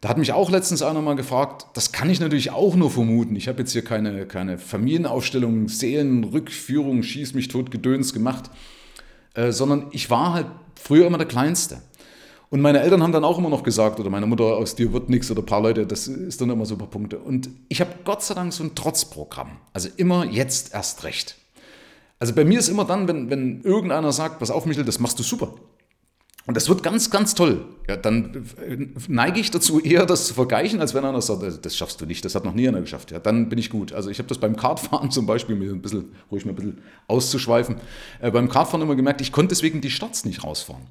da 0.00 0.08
hat 0.08 0.18
mich 0.18 0.32
auch 0.32 0.50
letztens 0.50 0.82
einer 0.82 1.02
mal 1.02 1.14
gefragt, 1.14 1.66
das 1.74 1.92
kann 1.92 2.08
ich 2.08 2.20
natürlich 2.20 2.50
auch 2.50 2.76
nur 2.76 2.90
vermuten. 2.90 3.36
Ich 3.36 3.48
habe 3.48 3.60
jetzt 3.60 3.72
hier 3.72 3.82
keine, 3.82 4.26
keine 4.26 4.58
Familienaufstellung, 4.58 5.68
Seelenrückführung, 5.68 7.02
Schieß 7.02 7.34
mich 7.34 7.48
tot, 7.48 7.70
Gedöns 7.70 8.12
gemacht, 8.12 8.50
äh, 9.38 9.52
sondern 9.52 9.86
ich 9.92 10.10
war 10.10 10.34
halt 10.34 10.46
früher 10.74 11.06
immer 11.06 11.18
der 11.18 11.28
Kleinste. 11.28 11.80
Und 12.50 12.60
meine 12.60 12.80
Eltern 12.80 13.02
haben 13.02 13.12
dann 13.12 13.24
auch 13.24 13.38
immer 13.38 13.50
noch 13.50 13.62
gesagt, 13.62 14.00
oder 14.00 14.10
meine 14.10 14.26
Mutter, 14.26 14.44
aus 14.44 14.74
dir 14.74 14.92
wird 14.92 15.10
nichts, 15.10 15.30
oder 15.30 15.42
ein 15.42 15.46
paar 15.46 15.62
Leute, 15.62 15.86
das 15.86 16.08
ist 16.08 16.40
dann 16.40 16.50
immer 16.50 16.66
so 16.66 16.74
ein 16.74 16.78
paar 16.78 16.88
Punkte. 16.88 17.18
Und 17.18 17.48
ich 17.68 17.80
habe 17.80 17.90
Gott 18.04 18.22
sei 18.22 18.34
Dank 18.34 18.52
so 18.52 18.64
ein 18.64 18.74
Trotzprogramm. 18.74 19.58
Also 19.72 19.90
immer 19.96 20.24
jetzt 20.24 20.74
erst 20.74 21.04
recht. 21.04 21.36
Also 22.18 22.34
bei 22.34 22.44
mir 22.44 22.58
ist 22.58 22.68
immer 22.68 22.84
dann, 22.84 23.06
wenn, 23.06 23.30
wenn 23.30 23.62
irgendeiner 23.62 24.10
sagt, 24.12 24.40
pass 24.40 24.50
auf, 24.50 24.66
Michel, 24.66 24.84
das 24.84 24.98
machst 24.98 25.18
du 25.20 25.22
super. 25.22 25.54
Und 26.48 26.56
das 26.56 26.66
wird 26.70 26.82
ganz, 26.82 27.10
ganz 27.10 27.34
toll. 27.34 27.66
Ja, 27.90 27.98
dann 27.98 28.46
neige 29.06 29.38
ich 29.38 29.50
dazu, 29.50 29.80
eher 29.80 30.06
das 30.06 30.28
zu 30.28 30.32
vergleichen, 30.32 30.80
als 30.80 30.94
wenn 30.94 31.04
einer 31.04 31.20
sagt, 31.20 31.42
das 31.62 31.76
schaffst 31.76 32.00
du 32.00 32.06
nicht, 32.06 32.24
das 32.24 32.34
hat 32.34 32.46
noch 32.46 32.54
nie 32.54 32.66
einer 32.66 32.80
geschafft. 32.80 33.10
Ja, 33.10 33.18
dann 33.18 33.50
bin 33.50 33.58
ich 33.58 33.68
gut. 33.68 33.92
Also 33.92 34.08
ich 34.08 34.18
habe 34.18 34.30
das 34.30 34.38
beim 34.38 34.56
Kartfahren 34.56 35.10
zum 35.10 35.26
Beispiel, 35.26 35.56
mir 35.56 35.70
ein 35.70 35.82
bisschen, 35.82 36.06
ruhig 36.32 36.46
mal 36.46 36.52
ein 36.52 36.56
bisschen 36.56 36.78
auszuschweifen, 37.06 37.76
äh, 38.22 38.30
beim 38.30 38.48
Kartfahren 38.48 38.80
immer 38.80 38.96
gemerkt, 38.96 39.20
ich 39.20 39.30
konnte 39.30 39.50
deswegen 39.50 39.82
die 39.82 39.90
Starts 39.90 40.24
nicht 40.24 40.42
rausfahren. 40.42 40.84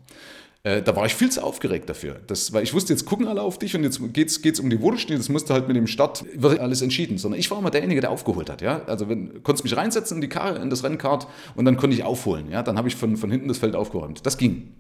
Äh, 0.62 0.83
da 0.83 0.95
war 0.95 1.07
ich 1.07 1.15
viel 1.15 1.31
zu 1.31 1.44
aufgeregt 1.44 1.89
dafür. 1.89 2.19
Das, 2.27 2.54
weil 2.54 2.62
ich 2.62 2.75
wusste, 2.75 2.94
jetzt 2.94 3.06
gucken 3.06 3.27
alle 3.27 3.42
auf 3.42 3.57
dich 3.57 3.75
und 3.75 3.81
jetzt 3.81 4.00
geht 4.13 4.54
es 4.54 4.59
um 4.59 4.69
die 4.69 4.80
Wurzelschnitte, 4.80 5.18
das 5.18 5.30
musste 5.30 5.56
halt 5.56 5.68
mit 5.68 5.75
dem 5.75 5.88
Start, 5.88 6.24
wird 6.36 6.59
alles 6.59 6.83
entschieden. 6.83 7.18
Sondern 7.18 7.39
ich 7.39 7.50
war 7.50 7.57
immer 7.57 7.71
derjenige, 7.71 8.01
der 8.01 8.12
aufgeholt 8.12 8.51
hat. 8.51 8.62
Ja? 8.62 8.83
Also 8.86 9.09
wenn, 9.09 9.42
konntest 9.42 9.63
mich 9.63 9.75
reinsetzen 9.75 10.18
in 10.18 10.21
die 10.21 10.30
Karre, 10.30 10.59
in 10.59 10.69
das 10.69 10.83
Rennkart 10.83 11.25
und 11.56 11.65
dann 11.65 11.77
konnte 11.77 11.95
ich 11.95 12.04
aufholen. 12.04 12.51
Ja? 12.51 12.62
Dann 12.62 12.77
habe 12.77 12.88
ich 12.89 12.95
von, 12.95 13.18
von 13.18 13.31
hinten 13.31 13.48
das 13.48 13.57
Feld 13.57 13.75
aufgeräumt. 13.75 14.24
Das 14.24 14.38
ging. 14.38 14.74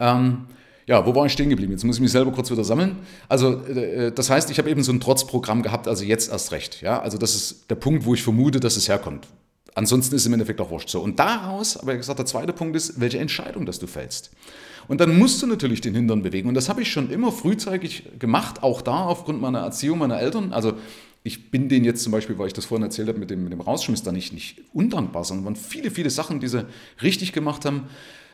Ähm, 0.00 0.46
ja, 0.86 1.04
wo 1.04 1.14
war 1.14 1.26
ich 1.26 1.32
stehen 1.32 1.50
geblieben? 1.50 1.72
Jetzt 1.72 1.84
muss 1.84 1.96
ich 1.96 2.02
mich 2.02 2.12
selber 2.12 2.30
kurz 2.30 2.50
wieder 2.50 2.62
sammeln. 2.62 2.96
Also, 3.28 3.60
äh, 3.64 4.12
das 4.12 4.30
heißt, 4.30 4.50
ich 4.50 4.58
habe 4.58 4.70
eben 4.70 4.82
so 4.84 4.92
ein 4.92 5.00
Trotzprogramm 5.00 5.62
gehabt, 5.62 5.88
also 5.88 6.04
jetzt 6.04 6.30
erst 6.30 6.52
recht. 6.52 6.80
Ja, 6.80 7.00
also 7.00 7.18
das 7.18 7.34
ist 7.34 7.70
der 7.70 7.74
Punkt, 7.74 8.04
wo 8.04 8.14
ich 8.14 8.22
vermute, 8.22 8.60
dass 8.60 8.76
es 8.76 8.88
herkommt. 8.88 9.26
Ansonsten 9.74 10.14
ist 10.14 10.22
es 10.22 10.26
im 10.26 10.32
Endeffekt 10.32 10.60
auch 10.60 10.70
wurscht 10.70 10.88
so. 10.88 11.00
Und 11.00 11.18
daraus, 11.18 11.76
aber 11.76 11.96
gesagt, 11.96 12.18
der 12.18 12.26
zweite 12.26 12.52
Punkt 12.52 12.76
ist, 12.76 13.00
welche 13.00 13.18
Entscheidung, 13.18 13.66
dass 13.66 13.78
du 13.78 13.86
fällst. 13.86 14.30
Und 14.88 15.00
dann 15.00 15.18
musst 15.18 15.42
du 15.42 15.46
natürlich 15.46 15.80
den 15.80 15.94
Hintern 15.94 16.22
bewegen. 16.22 16.48
Und 16.48 16.54
das 16.54 16.68
habe 16.68 16.82
ich 16.82 16.90
schon 16.90 17.10
immer 17.10 17.32
frühzeitig 17.32 18.04
gemacht, 18.18 18.62
auch 18.62 18.80
da 18.80 19.04
aufgrund 19.04 19.40
meiner 19.40 19.58
Erziehung 19.58 19.98
meiner 19.98 20.20
Eltern. 20.20 20.52
Also 20.52 20.74
ich 21.24 21.50
bin 21.50 21.68
denen 21.68 21.84
jetzt 21.84 22.04
zum 22.04 22.12
Beispiel, 22.12 22.38
weil 22.38 22.46
ich 22.46 22.52
das 22.52 22.64
vorhin 22.64 22.84
erzählt 22.84 23.08
habe 23.08 23.18
mit 23.18 23.30
dem, 23.30 23.42
mit 23.42 23.52
dem 23.52 23.60
Rausschmiss, 23.60 24.04
da 24.04 24.12
nicht, 24.12 24.32
nicht 24.32 24.62
undankbar, 24.72 25.24
sondern 25.24 25.44
waren 25.44 25.56
viele, 25.56 25.90
viele 25.90 26.10
Sachen, 26.10 26.38
die 26.38 26.46
sie 26.46 26.64
richtig 27.02 27.32
gemacht 27.32 27.64
haben 27.64 27.88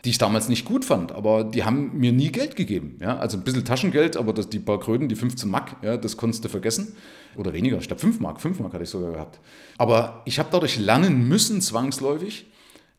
die 0.04 0.10
ich 0.10 0.18
damals 0.18 0.48
nicht 0.48 0.64
gut 0.64 0.84
fand, 0.84 1.12
aber 1.12 1.44
die 1.44 1.62
haben 1.62 1.96
mir 1.96 2.12
nie 2.12 2.32
Geld 2.32 2.56
gegeben. 2.56 2.98
Ja? 3.00 3.18
Also 3.18 3.36
ein 3.36 3.44
bisschen 3.44 3.64
Taschengeld, 3.64 4.16
aber 4.16 4.32
das, 4.32 4.48
die 4.48 4.58
paar 4.58 4.80
Kröten, 4.80 5.08
die 5.08 5.14
15 5.14 5.48
Mark, 5.48 5.76
ja, 5.82 5.96
das 5.96 6.16
konntest 6.16 6.44
du 6.44 6.48
vergessen. 6.48 6.96
Oder 7.36 7.52
weniger, 7.52 7.78
ich 7.78 7.86
glaube 7.86 8.00
5 8.00 8.18
Mark, 8.18 8.40
5 8.40 8.58
Mark 8.58 8.72
hatte 8.72 8.82
ich 8.82 8.90
sogar 8.90 9.12
gehabt. 9.12 9.38
Aber 9.78 10.22
ich 10.24 10.38
habe 10.40 10.48
dadurch 10.50 10.78
lernen 10.78 11.28
müssen, 11.28 11.60
zwangsläufig, 11.60 12.46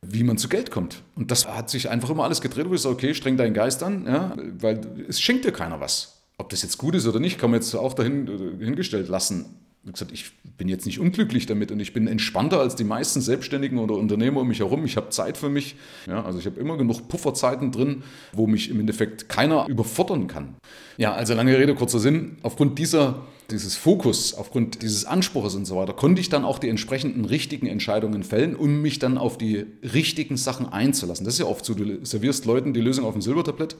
wie 0.01 0.23
man 0.23 0.37
zu 0.37 0.47
Geld 0.47 0.71
kommt. 0.71 1.03
Und 1.15 1.29
das 1.29 1.45
hat 1.45 1.69
sich 1.69 1.89
einfach 1.89 2.09
immer 2.09 2.23
alles 2.23 2.39
gedreht, 2.39 2.69
wo 2.69 2.73
ich 2.73 2.81
sage, 2.81 2.95
okay, 2.95 3.13
streng 3.13 3.35
deinen 3.35 3.53
Geist 3.53 3.83
an, 3.83 4.05
ja, 4.07 4.35
weil 4.59 4.79
es 5.09 5.19
schenkt 5.19 5.43
dir 5.43 5.51
keiner 5.51 5.81
was. 5.81 6.21
Ob 6.37 6.49
das 6.49 6.61
jetzt 6.61 6.77
gut 6.77 6.95
ist 6.95 7.05
oder 7.05 7.19
nicht, 7.19 7.37
kann 7.37 7.51
man 7.51 7.59
jetzt 7.59 7.75
auch 7.75 7.93
dahin 7.93 8.27
äh, 8.27 8.63
hingestellt 8.63 9.09
lassen 9.09 9.62
wie 9.83 9.91
gesagt, 9.91 10.13
ich 10.13 10.31
bin 10.57 10.69
jetzt 10.69 10.85
nicht 10.85 10.99
unglücklich 10.99 11.45
damit 11.45 11.69
und 11.71 11.79
ich 11.81 11.91
bin 11.91 12.07
entspannter 12.07 12.59
als 12.59 12.75
die 12.75 12.85
meisten 12.85 13.19
Selbstständigen 13.19 13.79
oder 13.79 13.95
Unternehmer 13.95 14.41
um 14.41 14.47
mich 14.47 14.59
herum. 14.59 14.85
Ich 14.85 14.95
habe 14.95 15.09
Zeit 15.09 15.35
für 15.37 15.49
mich. 15.49 15.75
Ja, 16.07 16.23
also 16.23 16.39
ich 16.39 16.45
habe 16.45 16.57
immer 16.57 16.77
genug 16.77 17.09
Pufferzeiten 17.09 17.71
drin, 17.73 18.03
wo 18.31 18.47
mich 18.47 18.69
im 18.69 18.79
Endeffekt 18.79 19.27
keiner 19.27 19.67
überfordern 19.67 20.27
kann. 20.27 20.55
Ja, 20.97 21.13
also 21.13 21.33
lange 21.33 21.57
Rede, 21.57 21.75
kurzer 21.75 21.99
Sinn. 21.99 22.37
Aufgrund 22.43 22.79
dieser, 22.79 23.25
dieses 23.51 23.75
Fokus, 23.75 24.33
aufgrund 24.33 24.81
dieses 24.81 25.03
Anspruchs 25.03 25.53
und 25.53 25.65
so 25.65 25.75
weiter, 25.75 25.91
konnte 25.91 26.21
ich 26.21 26.29
dann 26.29 26.45
auch 26.45 26.59
die 26.59 26.69
entsprechenden 26.69 27.25
richtigen 27.25 27.67
Entscheidungen 27.67 28.23
fällen, 28.23 28.55
um 28.55 28.81
mich 28.81 28.99
dann 28.99 29.17
auf 29.17 29.37
die 29.37 29.65
richtigen 29.81 30.37
Sachen 30.37 30.71
einzulassen. 30.71 31.25
Das 31.25 31.33
ist 31.33 31.39
ja 31.41 31.47
oft 31.47 31.65
so, 31.65 31.73
du 31.73 32.05
servierst 32.05 32.45
Leuten 32.45 32.73
die 32.73 32.81
Lösung 32.81 33.03
auf 33.03 33.13
dem 33.13 33.21
Silbertablett 33.21 33.75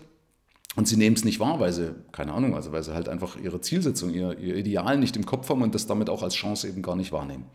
und 0.76 0.88
sie 0.88 0.98
nehmen 0.98 1.16
es 1.16 1.24
nicht 1.24 1.40
wahr, 1.40 1.60
weil 1.60 1.72
sie, 1.72 1.94
keine 2.12 2.34
Ahnung, 2.34 2.56
also 2.56 2.72
weil 2.72 2.84
sie 2.84 2.94
halt 2.94 3.08
einfach 3.08 3.38
ihre 3.38 3.62
Zielsetzung, 3.62 4.12
ihr, 4.12 4.38
ihr 4.40 4.56
Ideal 4.56 4.98
nicht 4.98 5.16
im 5.16 5.26
Kopf 5.26 5.50
haben 5.50 5.62
und 5.62 5.76
das 5.76 5.86
damit 5.86 6.10
auch 6.10 6.24
als 6.24 6.34
Chance 6.34 6.68
eben 6.68 6.82
gar 6.82 6.96
nicht 6.96 7.12
wahrnehmen. 7.12 7.46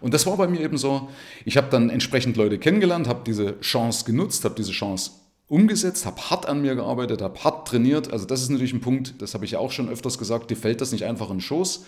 Und 0.00 0.14
das 0.14 0.26
war 0.26 0.36
bei 0.36 0.46
mir 0.46 0.60
eben 0.60 0.78
so, 0.78 1.08
ich 1.44 1.56
habe 1.56 1.68
dann 1.70 1.90
entsprechend 1.90 2.36
Leute 2.36 2.58
kennengelernt, 2.58 3.08
habe 3.08 3.20
diese 3.26 3.60
Chance 3.60 4.04
genutzt, 4.04 4.44
habe 4.44 4.54
diese 4.54 4.72
Chance 4.72 5.12
umgesetzt, 5.48 6.04
habe 6.06 6.20
hart 6.30 6.46
an 6.46 6.62
mir 6.62 6.74
gearbeitet, 6.74 7.22
habe 7.22 7.42
hart 7.42 7.68
trainiert. 7.68 8.12
Also 8.12 8.26
das 8.26 8.42
ist 8.42 8.50
natürlich 8.50 8.74
ein 8.74 8.80
Punkt, 8.80 9.20
das 9.20 9.34
habe 9.34 9.44
ich 9.44 9.52
ja 9.52 9.58
auch 9.58 9.72
schon 9.72 9.88
öfters 9.88 10.18
gesagt, 10.18 10.50
dir 10.50 10.56
fällt 10.56 10.80
das 10.80 10.92
nicht 10.92 11.04
einfach 11.04 11.30
in 11.30 11.36
den 11.36 11.40
Schoß. 11.40 11.86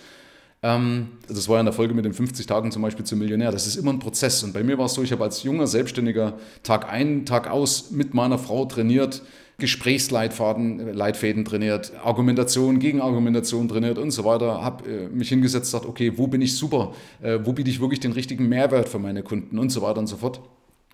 Ähm, 0.62 1.09
das 1.29 1.49
war 1.49 1.57
ja 1.57 1.61
in 1.61 1.67
der 1.67 1.73
Folge 1.73 1.95
mit 1.95 2.05
den 2.05 2.12
50 2.12 2.47
Tagen 2.47 2.71
zum 2.71 2.83
Beispiel 2.83 3.05
zum 3.05 3.19
Millionär. 3.19 3.53
Das 3.53 3.67
ist 3.67 3.77
immer 3.77 3.93
ein 3.93 3.99
Prozess. 3.99 4.43
Und 4.43 4.53
bei 4.53 4.62
mir 4.62 4.79
war 4.79 4.87
es 4.87 4.95
so, 4.95 5.03
ich 5.03 5.12
habe 5.12 5.25
als 5.25 5.43
junger 5.43 5.67
Selbstständiger 5.67 6.35
Tag 6.62 6.91
ein, 6.91 7.27
Tag 7.27 7.50
aus 7.50 7.91
mit 7.91 8.15
meiner 8.15 8.39
Frau 8.39 8.65
trainiert, 8.67 9.23
Gesprächsleitfaden, 9.61 10.93
Leitfäden 10.93 11.45
trainiert, 11.45 11.93
Argumentation, 12.02 12.81
Gegenargumentation 12.81 13.69
trainiert 13.69 13.99
und 13.99 14.11
so 14.11 14.25
weiter. 14.25 14.62
Habe 14.62 14.88
äh, 14.88 15.09
mich 15.09 15.29
hingesetzt, 15.29 15.67
gesagt, 15.67 15.87
okay, 15.87 16.12
wo 16.17 16.26
bin 16.26 16.43
ich 16.43 16.57
super, 16.57 16.93
äh, 17.23 17.38
wo 17.45 17.52
biete 17.52 17.71
ich 17.71 17.81
wirklich 17.81 18.00
den 18.00 18.12
richtigen 18.12 18.49
Mehrwert 18.49 18.88
für 18.88 18.99
meine 18.99 19.23
Kunden 19.23 19.59
und 19.59 19.71
so 19.71 19.83
weiter 19.83 20.00
und 20.00 20.09
so 20.09 20.17
fort. 20.17 20.40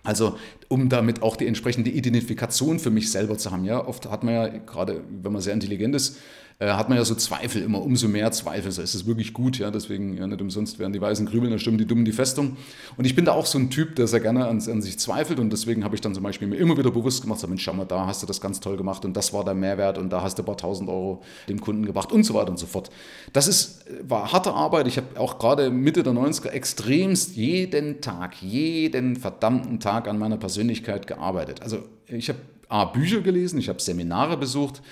Also 0.07 0.37
um 0.69 0.89
damit 0.89 1.23
auch 1.23 1.37
die 1.37 1.47
entsprechende 1.47 1.91
Identifikation 1.91 2.79
für 2.79 2.91
mich 2.91 3.11
selber 3.11 3.39
zu 3.39 3.51
haben. 3.51 3.65
Ja, 3.65 3.85
oft 3.85 4.09
hat 4.09 4.23
man 4.23 4.35
ja, 4.35 4.49
gerade 4.49 5.03
wenn 5.23 5.33
man 5.33 5.43
sehr 5.43 5.55
intelligent 5.55 5.95
ist, 5.95 6.19
äh, 6.59 6.69
hat 6.69 6.89
man 6.89 6.97
ja 6.97 7.05
so 7.05 7.15
Zweifel 7.15 7.63
immer, 7.63 7.83
umso 7.83 8.09
mehr 8.09 8.33
Zweifel. 8.33 8.73
So 8.73 8.81
ist 8.81 8.95
es 8.95 9.07
wirklich 9.07 9.35
gut, 9.35 9.59
ja, 9.59 9.71
deswegen 9.71 10.17
ja, 10.17 10.27
nicht 10.27 10.41
umsonst 10.41 10.79
werden 10.79 10.93
die 10.93 11.01
Weißen 11.01 11.27
grübeln, 11.27 11.51
dann 11.51 11.59
stimmen 11.59 11.77
die 11.77 11.87
Dummen 11.87 12.05
die 12.05 12.13
Festung. 12.13 12.57
Und 12.97 13.05
ich 13.05 13.15
bin 13.15 13.27
da 13.27 13.33
auch 13.33 13.45
so 13.45 13.59
ein 13.59 13.69
Typ, 13.69 13.97
der 13.97 14.07
sehr 14.07 14.21
gerne 14.21 14.47
an, 14.47 14.57
an 14.57 14.83
sich 14.83 14.99
zweifelt 14.99 15.39
und 15.39 15.53
deswegen 15.53 15.85
habe 15.85 15.95
ich 15.95 16.01
dann 16.01 16.15
zum 16.15 16.23
Beispiel 16.23 16.49
mir 16.49 16.57
immer 16.57 16.77
wieder 16.79 16.91
bewusst 16.91 17.23
gemacht, 17.23 17.41
so 17.41 17.47
Mensch, 17.47 17.63
schau 17.63 17.75
mal, 17.75 17.85
da 17.85 18.07
hast 18.07 18.23
du 18.23 18.27
das 18.27 18.41
ganz 18.41 18.61
toll 18.61 18.77
gemacht 18.79 19.05
und 19.05 19.15
das 19.15 19.33
war 19.35 19.45
der 19.45 19.55
Mehrwert 19.55 19.99
und 19.99 20.11
da 20.11 20.23
hast 20.23 20.39
du 20.39 20.43
ein 20.43 20.47
paar 20.47 20.57
tausend 20.57 20.89
Euro 20.89 21.23
dem 21.49 21.61
Kunden 21.61 21.85
gebracht 21.85 22.11
und 22.11 22.25
so 22.25 22.33
weiter 22.33 22.51
und 22.51 22.59
so 22.59 22.67
fort. 22.67 22.91
Das 23.35 23.49
ist, 23.49 23.85
war 24.09 24.33
harte 24.33 24.55
Arbeit. 24.55 24.87
Ich 24.87 24.97
habe 24.97 25.21
auch 25.21 25.39
gerade 25.39 25.71
Mitte 25.71 26.03
der 26.03 26.15
90er 26.15 26.49
extremst 26.49 27.37
jeden 27.37 28.01
Tag, 28.01 28.41
jeden 28.41 29.17
verdammten 29.17 29.79
Tag 29.79 30.09
an 30.09 30.19
meiner 30.19 30.39
Persönlichkeit 30.39 31.07
gearbeitet. 31.07 31.61
Also 31.61 31.81
ich 32.09 32.31
habe 32.31 32.39
A, 32.69 32.85
Bücher 32.87 33.21
gelesen, 33.21 33.59
ich 33.59 33.69
habe 33.69 33.81
Seminare 33.81 34.37
besucht, 34.37 34.83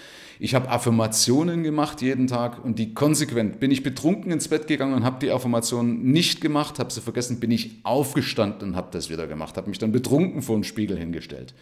ich 0.44 0.54
habe 0.54 0.68
Affirmationen 0.68 1.62
gemacht 1.62 2.02
jeden 2.02 2.26
Tag 2.26 2.62
und 2.62 2.78
die 2.78 2.92
konsequent. 2.92 3.60
Bin 3.60 3.70
ich 3.70 3.82
betrunken 3.82 4.30
ins 4.30 4.48
Bett 4.48 4.66
gegangen 4.66 4.92
und 4.92 5.02
habe 5.02 5.16
die 5.18 5.30
Affirmationen 5.30 6.02
nicht 6.02 6.42
gemacht, 6.42 6.78
habe 6.78 6.92
sie 6.92 7.00
vergessen, 7.00 7.40
bin 7.40 7.50
ich 7.50 7.80
aufgestanden 7.82 8.68
und 8.68 8.76
habe 8.76 8.88
das 8.90 9.08
wieder 9.08 9.26
gemacht, 9.26 9.56
habe 9.56 9.70
mich 9.70 9.78
dann 9.78 9.90
betrunken 9.90 10.42
vor 10.42 10.56
den 10.56 10.64
Spiegel 10.64 10.98
hingestellt. 10.98 11.54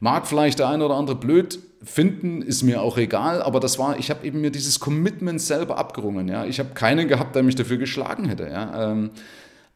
Mag 0.00 0.26
vielleicht 0.26 0.58
der 0.58 0.68
eine 0.68 0.84
oder 0.84 0.96
andere 0.96 1.14
blöd 1.14 1.60
finden, 1.84 2.42
ist 2.42 2.64
mir 2.64 2.82
auch 2.82 2.98
egal, 2.98 3.40
aber 3.40 3.60
das 3.60 3.78
war, 3.78 3.96
ich 4.00 4.10
habe 4.10 4.26
eben 4.26 4.40
mir 4.40 4.50
dieses 4.50 4.80
Commitment 4.80 5.40
selber 5.40 5.78
abgerungen. 5.78 6.26
Ja? 6.26 6.44
Ich 6.44 6.58
habe 6.58 6.70
keinen 6.74 7.06
gehabt, 7.06 7.36
der 7.36 7.44
mich 7.44 7.54
dafür 7.54 7.76
geschlagen 7.76 8.24
hätte. 8.24 8.48
Ja? 8.48 8.90
Ähm, 8.90 9.10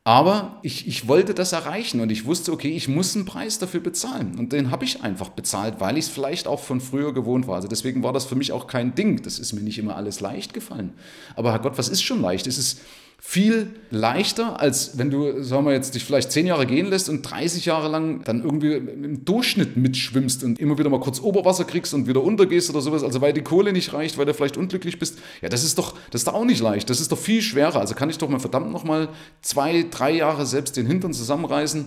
aber 0.05 0.59
ich, 0.63 0.89
ich 0.89 1.07
wollte 1.07 1.33
das 1.33 1.53
erreichen 1.53 2.01
und 2.01 2.11
ich 2.11 2.25
wusste, 2.25 2.53
okay, 2.53 2.71
ich 2.71 2.89
muss 2.89 3.15
einen 3.15 3.25
Preis 3.25 3.61
dafür 3.61 3.79
bezahlen. 3.79 4.37
Und 4.37 4.53
den 4.53 4.73
habe 4.73 4.85
ich 4.85 5.03
einfach 5.03 5.29
bezahlt, 5.29 5.77
weil 5.79 5.97
ich 5.97 6.07
es 6.07 6.11
vielleicht 6.11 6.49
auch 6.49 6.59
von 6.59 6.81
früher 6.81 7.15
gewohnt 7.15 7.47
war. 7.47 7.55
Also 7.55 7.69
deswegen 7.69 8.03
war 8.03 8.13
das 8.13 8.25
für 8.25 8.35
mich 8.35 8.51
auch 8.51 8.67
kein 8.67 8.97
Ding. 8.97 9.23
Das 9.23 9.39
ist 9.39 9.53
mir 9.53 9.61
nicht 9.61 9.79
immer 9.79 9.95
alles 9.95 10.19
leicht 10.19 10.55
gefallen. 10.55 10.93
Aber 11.37 11.53
Herrgott, 11.53 11.79
was 11.79 11.89
ist 11.89 12.03
schon 12.03 12.21
leicht? 12.21 12.49
Es 12.49 12.59
ist 12.59 12.81
viel 13.25 13.71
leichter, 13.91 14.61
als 14.61 14.99
wenn 14.99 15.09
du, 15.09 15.45
sagen 15.45 15.65
wir 15.65 15.73
jetzt, 15.73 15.95
dich 15.95 16.05
vielleicht 16.05 16.33
zehn 16.33 16.45
Jahre 16.45 16.67
gehen 16.67 16.89
lässt 16.89 17.09
und 17.09 17.23
30 17.23 17.65
Jahre 17.65 17.89
lang 17.89 18.25
dann 18.25 18.43
irgendwie 18.43 18.73
im 18.75 19.25
Durchschnitt 19.25 19.77
mitschwimmst 19.77 20.43
und 20.43 20.59
immer 20.59 20.77
wieder 20.77 20.91
mal 20.91 20.99
kurz 20.99 21.21
Oberwasser 21.21 21.65
kriegst 21.65 21.95
und 21.95 22.09
wieder 22.09 22.23
untergehst 22.23 22.69
oder 22.69 22.81
sowas, 22.81 23.05
also 23.05 23.21
weil 23.21 23.33
die 23.33 23.43
Kohle 23.43 23.73
nicht 23.73 23.93
reicht, 23.93 24.19
weil 24.19 24.27
du 24.27 24.35
vielleicht 24.35 24.57
unglücklich 24.57 24.99
bist. 24.99 25.21
Ja, 25.41 25.49
das 25.49 25.63
ist 25.63 25.79
doch, 25.79 25.95
das 26.11 26.23
ist 26.23 26.27
doch 26.27 26.35
auch 26.35 26.45
nicht 26.45 26.61
leicht. 26.61 26.91
Das 26.91 27.01
ist 27.01 27.13
doch 27.13 27.19
viel 27.19 27.43
schwerer. 27.43 27.79
Also 27.79 27.95
kann 27.95 28.11
ich 28.11 28.19
doch 28.19 28.29
mal 28.29 28.41
verdammt 28.41 28.73
nochmal 28.73 29.09
zwei, 29.41 29.87
drei 29.89 30.11
Jahre 30.11 30.45
selbst 30.45 30.77
den 30.77 30.87
Hintern 30.87 31.13
zusammenreißen 31.13 31.85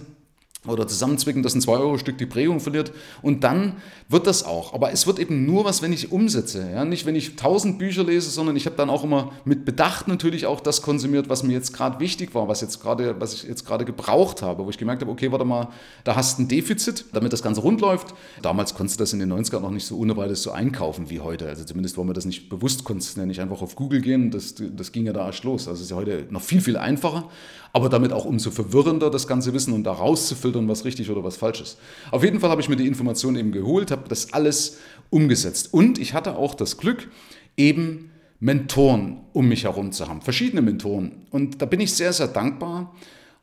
oder 0.67 0.87
zusammenzwicken, 0.87 1.43
dass 1.43 1.55
ein 1.55 1.61
2-Euro-Stück 1.61 2.17
die 2.17 2.25
Prägung 2.25 2.59
verliert. 2.59 2.91
Und 3.21 3.43
dann 3.43 3.73
wird 4.09 4.27
das 4.27 4.43
auch. 4.43 4.73
Aber 4.73 4.91
es 4.91 5.07
wird 5.07 5.19
eben 5.19 5.45
nur 5.45 5.65
was, 5.65 5.81
wenn 5.81 5.91
ich 5.91 6.11
umsetze. 6.11 6.69
Ja? 6.71 6.85
Nicht, 6.85 7.05
wenn 7.05 7.15
ich 7.15 7.35
tausend 7.35 7.79
Bücher 7.79 8.03
lese, 8.03 8.29
sondern 8.29 8.55
ich 8.55 8.65
habe 8.65 8.75
dann 8.75 8.89
auch 8.89 9.03
immer 9.03 9.31
mit 9.43 9.65
Bedacht 9.65 10.07
natürlich 10.07 10.45
auch 10.45 10.61
das 10.61 10.81
konsumiert, 10.81 11.29
was 11.29 11.43
mir 11.43 11.53
jetzt 11.53 11.73
gerade 11.73 11.99
wichtig 11.99 12.33
war, 12.33 12.47
was, 12.47 12.61
jetzt 12.61 12.81
grade, 12.81 13.15
was 13.19 13.33
ich 13.33 13.43
jetzt 13.43 13.65
gerade 13.65 13.85
gebraucht 13.85 14.41
habe, 14.41 14.65
wo 14.65 14.69
ich 14.69 14.77
gemerkt 14.77 15.01
habe, 15.01 15.11
okay, 15.11 15.31
warte 15.31 15.45
mal, 15.45 15.69
da 16.03 16.15
hast 16.15 16.37
du 16.37 16.43
ein 16.43 16.47
Defizit, 16.47 17.05
damit 17.13 17.33
das 17.33 17.43
Ganze 17.43 17.61
rund 17.61 17.81
läuft. 17.81 18.13
Damals 18.41 18.73
konntest 18.73 18.99
du 18.99 19.03
das 19.03 19.13
in 19.13 19.19
den 19.19 19.33
90ern 19.33 19.59
noch 19.59 19.71
nicht 19.71 19.85
so 19.85 19.97
ohne 19.97 20.15
weiteres 20.15 20.43
so 20.43 20.51
einkaufen 20.51 21.09
wie 21.09 21.19
heute. 21.19 21.47
Also 21.47 21.63
zumindest 21.63 21.97
war 21.97 22.05
mir 22.05 22.13
das 22.13 22.25
nicht 22.25 22.49
bewusst, 22.49 22.83
konntest 22.83 23.17
ja 23.17 23.25
nicht 23.25 23.41
einfach 23.41 23.61
auf 23.61 23.75
Google 23.75 24.01
gehen, 24.01 24.31
das, 24.31 24.55
das 24.57 24.91
ging 24.91 25.05
ja 25.05 25.13
da 25.13 25.25
erst 25.25 25.43
los. 25.43 25.67
Also 25.67 25.79
es 25.79 25.81
ist 25.81 25.91
ja 25.91 25.97
heute 25.97 26.27
noch 26.29 26.41
viel, 26.41 26.61
viel 26.61 26.77
einfacher, 26.77 27.29
aber 27.73 27.89
damit 27.89 28.13
auch 28.13 28.23
umso 28.23 28.51
verwirrender 28.51 29.09
das 29.09 29.27
ganze 29.27 29.53
Wissen 29.53 29.73
und 29.73 29.83
da 29.83 29.91
rauszufiltern, 29.91 30.54
was 30.67 30.85
richtig 30.85 31.09
oder 31.09 31.23
was 31.23 31.37
falsch 31.37 31.61
ist. 31.61 31.77
Auf 32.11 32.23
jeden 32.23 32.39
Fall 32.39 32.49
habe 32.49 32.61
ich 32.61 32.69
mir 32.69 32.75
die 32.75 32.87
Informationen 32.87 33.37
eben 33.37 33.51
geholt, 33.51 33.91
habe 33.91 34.07
das 34.09 34.33
alles 34.33 34.79
umgesetzt. 35.09 35.73
Und 35.73 35.99
ich 35.99 36.13
hatte 36.13 36.35
auch 36.37 36.55
das 36.55 36.77
Glück, 36.77 37.09
eben 37.57 38.11
Mentoren 38.39 39.21
um 39.33 39.47
mich 39.47 39.63
herum 39.63 39.91
zu 39.91 40.07
haben, 40.07 40.21
verschiedene 40.21 40.61
Mentoren. 40.61 41.27
Und 41.31 41.61
da 41.61 41.65
bin 41.65 41.79
ich 41.79 41.93
sehr, 41.93 42.13
sehr 42.13 42.27
dankbar. 42.27 42.93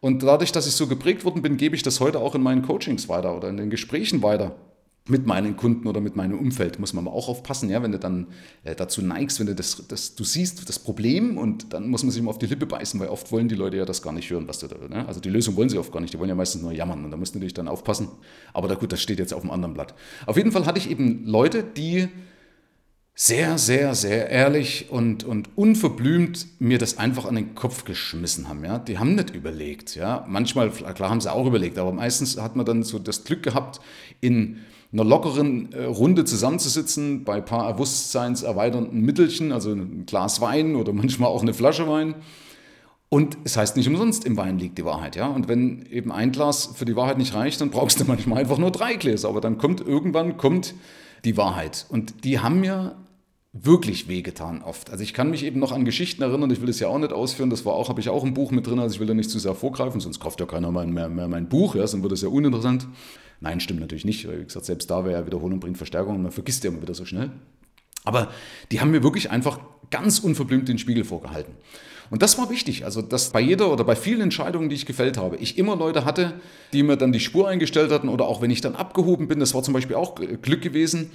Und 0.01 0.23
dadurch, 0.23 0.53
dass 0.53 0.67
ich 0.67 0.75
so 0.75 0.87
geprägt 0.87 1.25
worden 1.25 1.43
bin, 1.43 1.57
gebe 1.57 1.77
ich 1.77 1.83
das 1.83 2.01
heute 2.01 2.19
auch 2.19 2.35
in 2.35 2.43
meinen 2.43 2.63
Coachings 2.63 3.09
weiter 3.09 3.37
oder 3.37 3.49
in 3.49 3.57
den 3.57 3.71
Gesprächen 3.71 4.23
weiter 4.23 4.57
mit 5.09 5.27
meinen 5.27 5.57
Kunden 5.57 5.89
oder 5.89 6.01
mit 6.01 6.15
meinem 6.15 6.39
Umfeld 6.39 6.79
muss 6.79 6.93
man 6.93 7.09
auch 7.09 7.29
aufpassen, 7.29 7.69
ja, 7.69 7.83
wenn 7.83 7.91
du 7.91 7.99
dann 7.99 8.29
äh, 8.63 8.77
dazu 8.77 9.03
neigst, 9.03 9.41
wenn 9.41 9.49
du 9.49 9.55
das, 9.55 9.83
das, 9.89 10.15
du 10.15 10.23
siehst 10.23 10.69
das 10.69 10.79
Problem 10.79 11.39
und 11.39 11.73
dann 11.73 11.89
muss 11.89 12.05
man 12.05 12.13
sich 12.13 12.21
immer 12.21 12.31
auf 12.31 12.39
die 12.39 12.47
Lippe 12.47 12.67
beißen, 12.67 13.01
weil 13.01 13.09
oft 13.09 13.33
wollen 13.33 13.49
die 13.49 13.57
Leute 13.57 13.77
ja 13.79 13.85
das 13.85 14.01
gar 14.01 14.13
nicht 14.13 14.31
hören, 14.31 14.47
was 14.47 14.61
du 14.61 14.69
da, 14.69 14.77
ne? 14.89 15.07
also 15.07 15.21
die 15.21 15.31
Lösung 15.31 15.57
wollen 15.57 15.69
sie 15.69 15.79
oft 15.79 15.93
gar 15.93 16.01
nicht, 16.01 16.15
die 16.15 16.19
wollen 16.19 16.29
ja 16.29 16.37
meistens 16.37 16.63
nur 16.63 16.73
jammern 16.73 17.05
und 17.05 17.11
da 17.11 17.17
musst 17.17 17.35
du 17.35 17.39
natürlich 17.39 17.55
dann 17.55 17.67
aufpassen, 17.67 18.09
aber 18.53 18.69
da 18.69 18.77
gut, 18.77 18.93
das 18.93 19.03
steht 19.03 19.19
jetzt 19.19 19.35
auf 19.35 19.41
dem 19.41 19.51
anderen 19.51 19.75
Blatt. 19.75 19.95
Auf 20.27 20.37
jeden 20.37 20.53
Fall 20.53 20.67
hatte 20.67 20.79
ich 20.79 20.89
eben 20.89 21.27
Leute, 21.27 21.65
die 21.65 22.09
sehr, 23.15 23.59
sehr, 23.59 23.95
sehr 23.95 24.31
ehrlich 24.31 24.87
und, 24.91 25.25
und 25.25 25.51
unverblümt 25.57 26.61
mir 26.61 26.79
das 26.79 26.97
einfach 26.97 27.27
an 27.27 27.35
den 27.35 27.55
Kopf 27.55 27.85
geschmissen 27.85 28.49
haben. 28.49 28.65
Ja? 28.65 28.79
Die 28.79 28.99
haben 28.99 29.15
nicht 29.15 29.35
überlegt. 29.35 29.95
Ja? 29.97 30.25
Manchmal, 30.27 30.71
klar 30.71 31.11
haben 31.11 31.21
sie 31.21 31.31
auch 31.31 31.47
überlegt, 31.47 31.77
aber 31.77 31.93
meistens 31.93 32.41
hat 32.41 32.57
man 32.57 32.65
dann 32.65 32.83
so 32.83 32.99
das 32.99 33.25
Glück 33.25 33.43
gehabt, 33.43 33.81
in 34.21 34.61
einer 34.93 35.05
lockeren 35.05 35.73
äh, 35.73 35.85
Runde 35.85 36.25
zusammenzusitzen, 36.25 37.25
bei 37.25 37.37
ein 37.37 37.45
paar 37.45 37.73
bewusstseinserweiternden 37.73 39.01
Mittelchen, 39.01 39.53
also 39.53 39.71
ein 39.73 40.05
Glas 40.07 40.41
Wein 40.41 40.77
oder 40.77 40.93
manchmal 40.93 41.31
auch 41.31 41.43
eine 41.43 41.55
Flasche 41.55 41.89
Wein. 41.89 42.15
Und 43.09 43.37
es 43.45 43.59
heißt 43.59 43.77
nicht 43.77 43.89
umsonst, 43.89 44.25
im 44.25 44.39
Wein 44.39 44.59
liegt 44.59 44.79
die 44.79 44.87
Wahrheit. 44.87 45.17
Ja? 45.17 45.27
Und 45.27 45.47
wenn 45.47 45.85
eben 45.91 46.11
ein 46.11 46.33
Glas 46.33 46.71
für 46.75 46.87
die 46.87 46.97
Wahrheit 46.97 47.19
nicht 47.19 47.35
reicht, 47.35 47.61
dann 47.61 47.71
brauchst 47.71 48.01
du 48.01 48.05
manchmal 48.07 48.39
einfach 48.39 48.59
nur 48.59 48.71
drei 48.71 48.95
Gläser. 48.95 49.29
Aber 49.29 49.41
dann 49.41 49.59
kommt 49.59 49.81
irgendwann 49.83 50.39
kommt 50.39 50.75
die 51.25 51.37
Wahrheit. 51.37 51.87
Und 51.91 52.25
die 52.25 52.39
haben 52.39 52.61
mir 52.61 52.97
wirklich 53.53 54.09
wehgetan 54.09 54.63
oft. 54.63 54.91
Also 54.91 55.03
ich 55.05 55.13
kann 55.13 55.31
mich 55.31 55.45
eben 55.45 55.61
noch 55.61 55.73
an 55.73 55.85
Geschichten 55.85 56.23
erinnern, 56.23 56.51
ich 56.51 56.63
will 56.63 56.71
es 56.71 56.81
ja 56.81 56.89
auch 56.89 56.99
nicht 56.99 57.13
ausführen, 57.13 57.51
das 57.51 57.67
war 57.67 57.75
auch, 57.75 57.91
habe 57.91 58.01
ich 58.01 58.09
auch 58.09 58.25
ein 58.25 58.33
Buch 58.33 58.51
mit 58.51 58.67
drin, 58.67 58.79
also 58.79 58.95
ich 58.95 59.01
will 59.01 59.07
da 59.07 59.13
nicht 59.13 59.29
zu 59.29 59.39
sehr 59.39 59.55
vorgreifen, 59.55 60.01
sonst 60.01 60.21
kauft 60.21 60.41
ja 60.41 60.47
keiner 60.47 60.73
mehr, 60.73 60.87
mehr, 60.87 61.11
mehr 61.11 61.29
mein 61.29 61.51
Buch, 61.51 61.75
ja, 61.75 61.87
sonst 61.87 62.03
wird 62.03 62.13
es 62.13 62.23
ja 62.23 62.29
uninteressant. 62.29 62.89
Nein, 63.43 63.59
stimmt 63.59 63.81
natürlich 63.81 64.05
nicht. 64.05 64.31
Wie 64.31 64.45
gesagt, 64.45 64.67
selbst 64.67 64.89
da 64.89 65.05
wäre 65.05 65.21
ja 65.21 65.27
Wiederholung 65.27 65.59
bringt 65.59 65.77
Verstärkung 65.77 66.15
und 66.15 66.23
man 66.23 66.31
vergisst 66.31 66.63
ja 66.63 66.71
immer 66.71 66.81
wieder 66.81 66.95
so 66.95 67.05
schnell. 67.05 67.33
Aber 68.05 68.31
die 68.71 68.81
haben 68.81 68.93
mir 68.93 69.03
wirklich 69.03 69.31
einfach 69.31 69.59
ganz 69.91 70.21
unverblümt 70.21 70.69
den 70.69 70.79
Spiegel 70.79 71.05
vorgehalten. 71.05 71.53
Und 72.11 72.23
das 72.23 72.39
war 72.39 72.51
wichtig, 72.51 72.85
also 72.85 73.03
dass 73.03 73.31
bei 73.31 73.41
jeder 73.41 73.73
oder 73.73 73.85
bei 73.85 73.97
vielen 73.97 74.21
Entscheidungen, 74.21 74.69
die 74.69 74.77
ich 74.77 74.87
gefällt 74.87 75.17
habe, 75.17 75.37
ich 75.37 75.59
immer 75.59 75.75
Leute 75.75 76.05
hatte, 76.05 76.35
die 76.73 76.83
mir 76.85 76.97
dann 76.97 77.11
die 77.11 77.21
Spur 77.21 77.49
eingestellt 77.49 77.91
hatten 77.91 78.09
oder 78.09 78.27
auch 78.27 78.41
wenn 78.41 78.51
ich 78.51 78.61
dann 78.61 78.77
abgehoben 78.77 79.29
bin, 79.29 79.41
das 79.41 79.55
war 79.55 79.63
zum 79.63 79.75
Beispiel 79.75 79.97
auch 79.97 80.15
Glück 80.15 80.63
gewesen, 80.63 81.11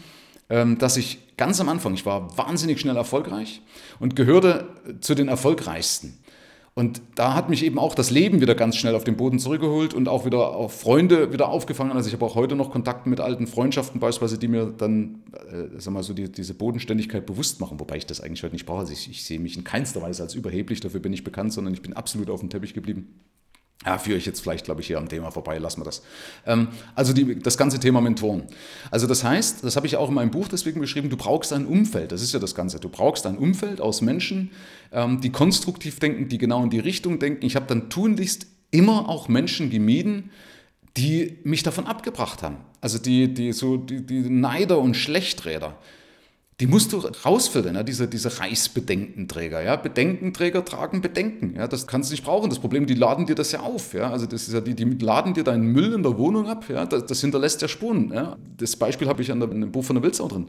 ähm, 0.49 0.77
dass 0.79 0.97
ich 0.97 1.19
ganz 1.37 1.61
am 1.61 1.69
Anfang, 1.69 1.93
ich 1.93 2.05
war 2.05 2.37
wahnsinnig 2.37 2.79
schnell 2.79 2.97
erfolgreich 2.97 3.61
und 3.99 4.15
gehörte 4.15 4.67
zu 4.99 5.15
den 5.15 5.27
erfolgreichsten. 5.27 6.17
Und 6.77 7.01
da 7.15 7.33
hat 7.33 7.49
mich 7.49 7.65
eben 7.65 7.79
auch 7.79 7.95
das 7.95 8.11
Leben 8.11 8.39
wieder 8.39 8.53
ganz 8.53 8.75
schnell 8.75 8.93
auf 8.93 9.03
den 9.03 9.17
Boden 9.17 9.39
zurückgeholt 9.39 9.95
und 9.95 10.07
auch 10.07 10.27
wieder 10.27 10.49
auf 10.55 10.79
Freunde 10.79 11.33
wieder 11.33 11.49
aufgefangen. 11.49 11.93
Also 11.93 12.07
ich 12.07 12.13
habe 12.13 12.23
auch 12.23 12.35
heute 12.35 12.55
noch 12.55 12.69
Kontakt 12.69 13.07
mit 13.07 13.19
alten 13.19 13.47
Freundschaften 13.47 13.99
beispielsweise, 13.99 14.37
die 14.37 14.47
mir 14.47 14.67
dann, 14.77 15.23
äh, 15.51 15.79
sag 15.79 15.91
mal 15.91 16.03
so, 16.03 16.13
die, 16.13 16.31
diese 16.31 16.53
Bodenständigkeit 16.53 17.25
bewusst 17.25 17.59
machen, 17.59 17.79
wobei 17.79 17.97
ich 17.97 18.05
das 18.05 18.21
eigentlich 18.21 18.43
heute 18.43 18.53
nicht 18.53 18.67
brauche. 18.67 18.81
Also 18.81 18.93
ich, 18.93 19.09
ich 19.09 19.25
sehe 19.25 19.39
mich 19.39 19.57
in 19.57 19.63
keinster 19.63 20.03
Weise 20.03 20.21
als 20.21 20.35
überheblich, 20.35 20.79
dafür 20.79 20.99
bin 20.99 21.13
ich 21.13 21.23
bekannt, 21.23 21.51
sondern 21.51 21.73
ich 21.73 21.81
bin 21.81 21.93
absolut 21.93 22.29
auf 22.29 22.41
dem 22.41 22.51
Teppich 22.51 22.75
geblieben. 22.75 23.21
Ja, 23.85 23.97
führe 23.99 24.17
ich 24.17 24.25
jetzt 24.25 24.41
vielleicht, 24.41 24.65
glaube 24.65 24.81
ich, 24.81 24.87
hier 24.87 24.97
am 24.97 25.07
Thema 25.07 25.31
vorbei, 25.31 25.59
lassen 25.59 25.81
wir 25.81 25.85
das. 25.85 26.01
Ähm, 26.45 26.69
also 26.95 27.13
die, 27.13 27.39
das 27.39 27.57
ganze 27.57 27.79
Thema 27.79 28.01
Mentoren. 28.01 28.43
Also 28.89 29.05
das 29.05 29.23
heißt, 29.23 29.63
das 29.63 29.75
habe 29.75 29.85
ich 29.85 29.97
auch 29.97 30.09
in 30.09 30.15
meinem 30.15 30.31
Buch 30.31 30.47
deswegen 30.47 30.81
beschrieben, 30.81 31.09
du 31.09 31.17
brauchst 31.17 31.53
ein 31.53 31.65
Umfeld, 31.65 32.11
das 32.11 32.21
ist 32.21 32.33
ja 32.33 32.39
das 32.39 32.55
Ganze. 32.55 32.79
Du 32.79 32.89
brauchst 32.89 33.25
ein 33.27 33.37
Umfeld 33.37 33.79
aus 33.79 34.01
Menschen, 34.01 34.51
ähm, 34.91 35.21
die 35.21 35.31
konstruktiv 35.31 35.99
denken, 35.99 36.27
die 36.27 36.37
genau 36.39 36.63
in 36.63 36.69
die 36.69 36.79
Richtung 36.79 37.19
denken. 37.19 37.45
Ich 37.45 37.55
habe 37.55 37.67
dann 37.67 37.89
tunlichst 37.89 38.47
immer 38.71 39.07
auch 39.07 39.27
Menschen 39.27 39.69
gemieden, 39.69 40.31
die 40.97 41.37
mich 41.43 41.61
davon 41.61 41.85
abgebracht 41.85 42.41
haben. 42.41 42.57
Also 42.81 42.97
die, 42.97 43.33
die, 43.33 43.53
so, 43.53 43.77
die, 43.77 44.05
die 44.05 44.29
Neider 44.29 44.79
und 44.79 44.95
Schlechträder 44.95 45.77
die 46.59 46.65
musst 46.65 46.91
du 46.91 46.97
rausfiltern, 46.97 47.75
ja, 47.75 47.83
diese, 47.83 48.07
diese 48.07 48.39
Reichsbedenkenträger. 48.39 49.61
Ja. 49.61 49.75
Bedenkenträger 49.75 50.65
tragen 50.65 51.01
Bedenken. 51.01 51.53
Ja. 51.55 51.67
Das 51.67 51.85
kannst 51.85 52.09
du 52.09 52.13
nicht 52.13 52.23
brauchen. 52.23 52.49
Das 52.49 52.57
Problem, 52.57 52.87
die 52.87 52.95
laden 52.95 53.27
dir 53.27 53.35
das 53.35 53.51
ja 53.51 53.59
auf. 53.59 53.93
Ja. 53.93 54.09
Also 54.09 54.25
das 54.25 54.47
ist 54.47 54.55
ja 54.55 54.61
die, 54.61 54.73
die 54.73 54.85
laden 54.85 55.35
dir 55.35 55.43
deinen 55.43 55.67
Müll 55.67 55.93
in 55.93 56.01
der 56.01 56.17
Wohnung 56.17 56.47
ab. 56.47 56.65
Ja. 56.67 56.87
Das, 56.87 57.05
das 57.05 57.21
hinterlässt 57.21 57.61
ja 57.61 57.67
Spuren. 57.67 58.11
Ja. 58.11 58.37
Das 58.57 58.75
Beispiel 58.75 59.07
habe 59.07 59.21
ich 59.21 59.31
an 59.31 59.39
der, 59.39 59.51
in 59.51 59.61
dem 59.61 59.71
Buch 59.71 59.83
von 59.83 59.97
der 59.97 60.03
Wildsau 60.03 60.27
drin. 60.27 60.47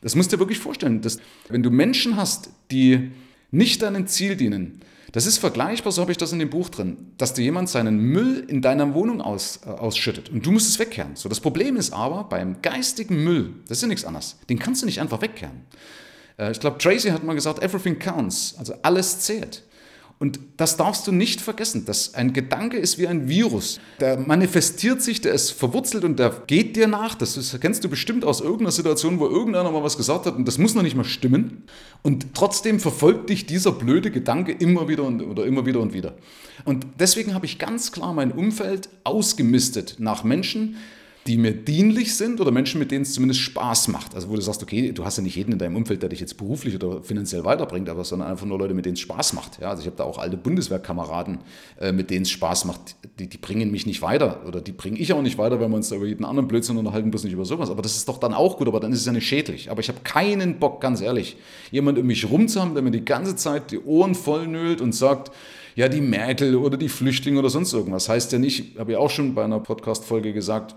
Das 0.00 0.14
musst 0.14 0.30
du 0.30 0.36
dir 0.36 0.40
wirklich 0.40 0.60
vorstellen. 0.60 1.00
Dass, 1.00 1.18
wenn 1.48 1.64
du 1.64 1.70
Menschen 1.72 2.16
hast, 2.16 2.50
die 2.70 3.10
nicht 3.50 3.82
deinem 3.82 4.06
Ziel 4.06 4.36
dienen, 4.36 4.80
das 5.12 5.24
ist 5.24 5.38
vergleichbar, 5.38 5.90
so 5.90 6.02
habe 6.02 6.12
ich 6.12 6.18
das 6.18 6.32
in 6.32 6.38
dem 6.38 6.50
Buch 6.50 6.68
drin, 6.68 7.12
dass 7.16 7.32
dir 7.32 7.42
jemand 7.42 7.70
seinen 7.70 7.98
Müll 7.98 8.44
in 8.46 8.60
deiner 8.60 8.92
Wohnung 8.92 9.22
aus, 9.22 9.60
äh, 9.64 9.70
ausschüttet 9.70 10.28
und 10.28 10.44
du 10.44 10.50
musst 10.50 10.68
es 10.68 10.78
wegkehren. 10.78 11.16
So, 11.16 11.28
das 11.28 11.40
Problem 11.40 11.76
ist 11.76 11.92
aber, 11.92 12.24
beim 12.24 12.60
geistigen 12.60 13.24
Müll, 13.24 13.54
das 13.68 13.78
ist 13.78 13.82
ja 13.82 13.88
nichts 13.88 14.04
anderes, 14.04 14.36
den 14.50 14.58
kannst 14.58 14.82
du 14.82 14.86
nicht 14.86 15.00
einfach 15.00 15.22
wegkehren. 15.22 15.62
Äh, 16.38 16.52
ich 16.52 16.60
glaube, 16.60 16.78
Tracy 16.78 17.08
hat 17.08 17.24
mal 17.24 17.34
gesagt, 17.34 17.62
everything 17.62 17.98
counts, 17.98 18.54
also 18.58 18.74
alles 18.82 19.20
zählt. 19.20 19.62
Und 20.20 20.40
das 20.56 20.76
darfst 20.76 21.06
du 21.06 21.12
nicht 21.12 21.40
vergessen. 21.40 21.84
dass 21.84 22.14
ein 22.14 22.32
Gedanke 22.32 22.76
ist 22.76 22.98
wie 22.98 23.06
ein 23.06 23.28
Virus. 23.28 23.78
Der 24.00 24.18
manifestiert 24.18 25.00
sich, 25.00 25.20
der 25.20 25.32
ist 25.32 25.52
verwurzelt 25.52 26.02
und 26.02 26.18
der 26.18 26.42
geht 26.46 26.74
dir 26.74 26.88
nach. 26.88 27.14
Das 27.14 27.56
kennst 27.60 27.84
du 27.84 27.88
bestimmt 27.88 28.24
aus 28.24 28.40
irgendeiner 28.40 28.72
Situation, 28.72 29.20
wo 29.20 29.28
irgendeiner 29.28 29.70
mal 29.70 29.84
was 29.84 29.96
gesagt 29.96 30.26
hat 30.26 30.34
und 30.34 30.46
das 30.48 30.58
muss 30.58 30.74
noch 30.74 30.82
nicht 30.82 30.96
mal 30.96 31.04
stimmen. 31.04 31.62
Und 32.02 32.34
trotzdem 32.34 32.80
verfolgt 32.80 33.30
dich 33.30 33.46
dieser 33.46 33.70
blöde 33.70 34.10
Gedanke 34.10 34.52
immer 34.52 34.88
wieder 34.88 35.04
und, 35.04 35.22
oder 35.22 35.46
immer 35.46 35.66
wieder 35.66 35.80
und 35.80 35.92
wieder. 35.92 36.14
Und 36.64 36.86
deswegen 36.98 37.34
habe 37.34 37.46
ich 37.46 37.60
ganz 37.60 37.92
klar 37.92 38.12
mein 38.12 38.32
Umfeld 38.32 38.88
ausgemistet 39.04 39.96
nach 39.98 40.24
Menschen, 40.24 40.76
die 41.28 41.36
mir 41.36 41.52
dienlich 41.52 42.16
sind 42.16 42.40
oder 42.40 42.50
Menschen, 42.50 42.78
mit 42.78 42.90
denen 42.90 43.02
es 43.02 43.12
zumindest 43.12 43.40
Spaß 43.40 43.88
macht. 43.88 44.14
Also 44.14 44.30
wo 44.30 44.34
du 44.34 44.40
sagst, 44.40 44.62
okay, 44.62 44.92
du 44.92 45.04
hast 45.04 45.18
ja 45.18 45.22
nicht 45.22 45.36
jeden 45.36 45.52
in 45.52 45.58
deinem 45.58 45.76
Umfeld, 45.76 46.00
der 46.00 46.08
dich 46.08 46.20
jetzt 46.20 46.38
beruflich 46.38 46.74
oder 46.74 47.02
finanziell 47.02 47.44
weiterbringt, 47.44 47.90
aber 47.90 48.02
sondern 48.02 48.30
einfach 48.30 48.46
nur 48.46 48.58
Leute, 48.58 48.72
mit 48.72 48.86
denen 48.86 48.94
es 48.94 49.00
Spaß 49.00 49.34
macht. 49.34 49.60
Ja, 49.60 49.68
also 49.68 49.82
ich 49.82 49.86
habe 49.86 49.96
da 49.96 50.04
auch 50.04 50.16
alte 50.16 50.38
Bundeswehrkameraden, 50.38 51.40
äh, 51.80 51.92
mit 51.92 52.08
denen 52.08 52.22
es 52.22 52.30
Spaß 52.30 52.64
macht. 52.64 52.96
Die, 53.18 53.28
die 53.28 53.36
bringen 53.36 53.70
mich 53.70 53.84
nicht 53.84 54.00
weiter 54.00 54.40
oder 54.48 54.62
die 54.62 54.72
bringe 54.72 54.98
ich 54.98 55.12
auch 55.12 55.20
nicht 55.20 55.36
weiter, 55.36 55.60
wenn 55.60 55.70
wir 55.70 55.76
uns 55.76 55.90
da 55.90 55.96
über 55.96 56.06
jeden 56.06 56.24
anderen 56.24 56.48
Blödsinn 56.48 56.78
unterhalten, 56.78 57.10
bloß 57.10 57.24
nicht 57.24 57.34
über 57.34 57.44
sowas. 57.44 57.68
Aber 57.68 57.82
das 57.82 57.94
ist 57.94 58.08
doch 58.08 58.18
dann 58.18 58.32
auch 58.32 58.56
gut, 58.56 58.66
aber 58.66 58.80
dann 58.80 58.90
ist 58.92 59.00
es 59.00 59.06
ja 59.06 59.12
nicht 59.12 59.28
schädlich. 59.28 59.70
Aber 59.70 59.80
ich 59.80 59.88
habe 59.90 60.00
keinen 60.04 60.58
Bock, 60.58 60.80
ganz 60.80 61.02
ehrlich, 61.02 61.36
jemand 61.70 61.98
um 61.98 62.06
mich 62.06 62.30
rum 62.30 62.48
zu 62.48 62.62
haben, 62.62 62.72
der 62.72 62.82
mir 62.82 62.90
die 62.90 63.04
ganze 63.04 63.36
Zeit 63.36 63.70
die 63.70 63.80
Ohren 63.80 64.14
voll 64.14 64.46
nölt 64.46 64.80
und 64.80 64.94
sagt, 64.94 65.30
ja, 65.74 65.90
die 65.90 66.00
Merkel 66.00 66.56
oder 66.56 66.78
die 66.78 66.88
Flüchtlinge 66.88 67.38
oder 67.38 67.50
sonst 67.50 67.74
irgendwas. 67.74 68.08
Heißt 68.08 68.32
ja 68.32 68.38
nicht, 68.38 68.78
habe 68.78 68.92
ich 68.92 68.96
auch 68.96 69.10
schon 69.10 69.34
bei 69.34 69.44
einer 69.44 69.60
Podcast-Folge 69.60 70.32
gesagt, 70.32 70.74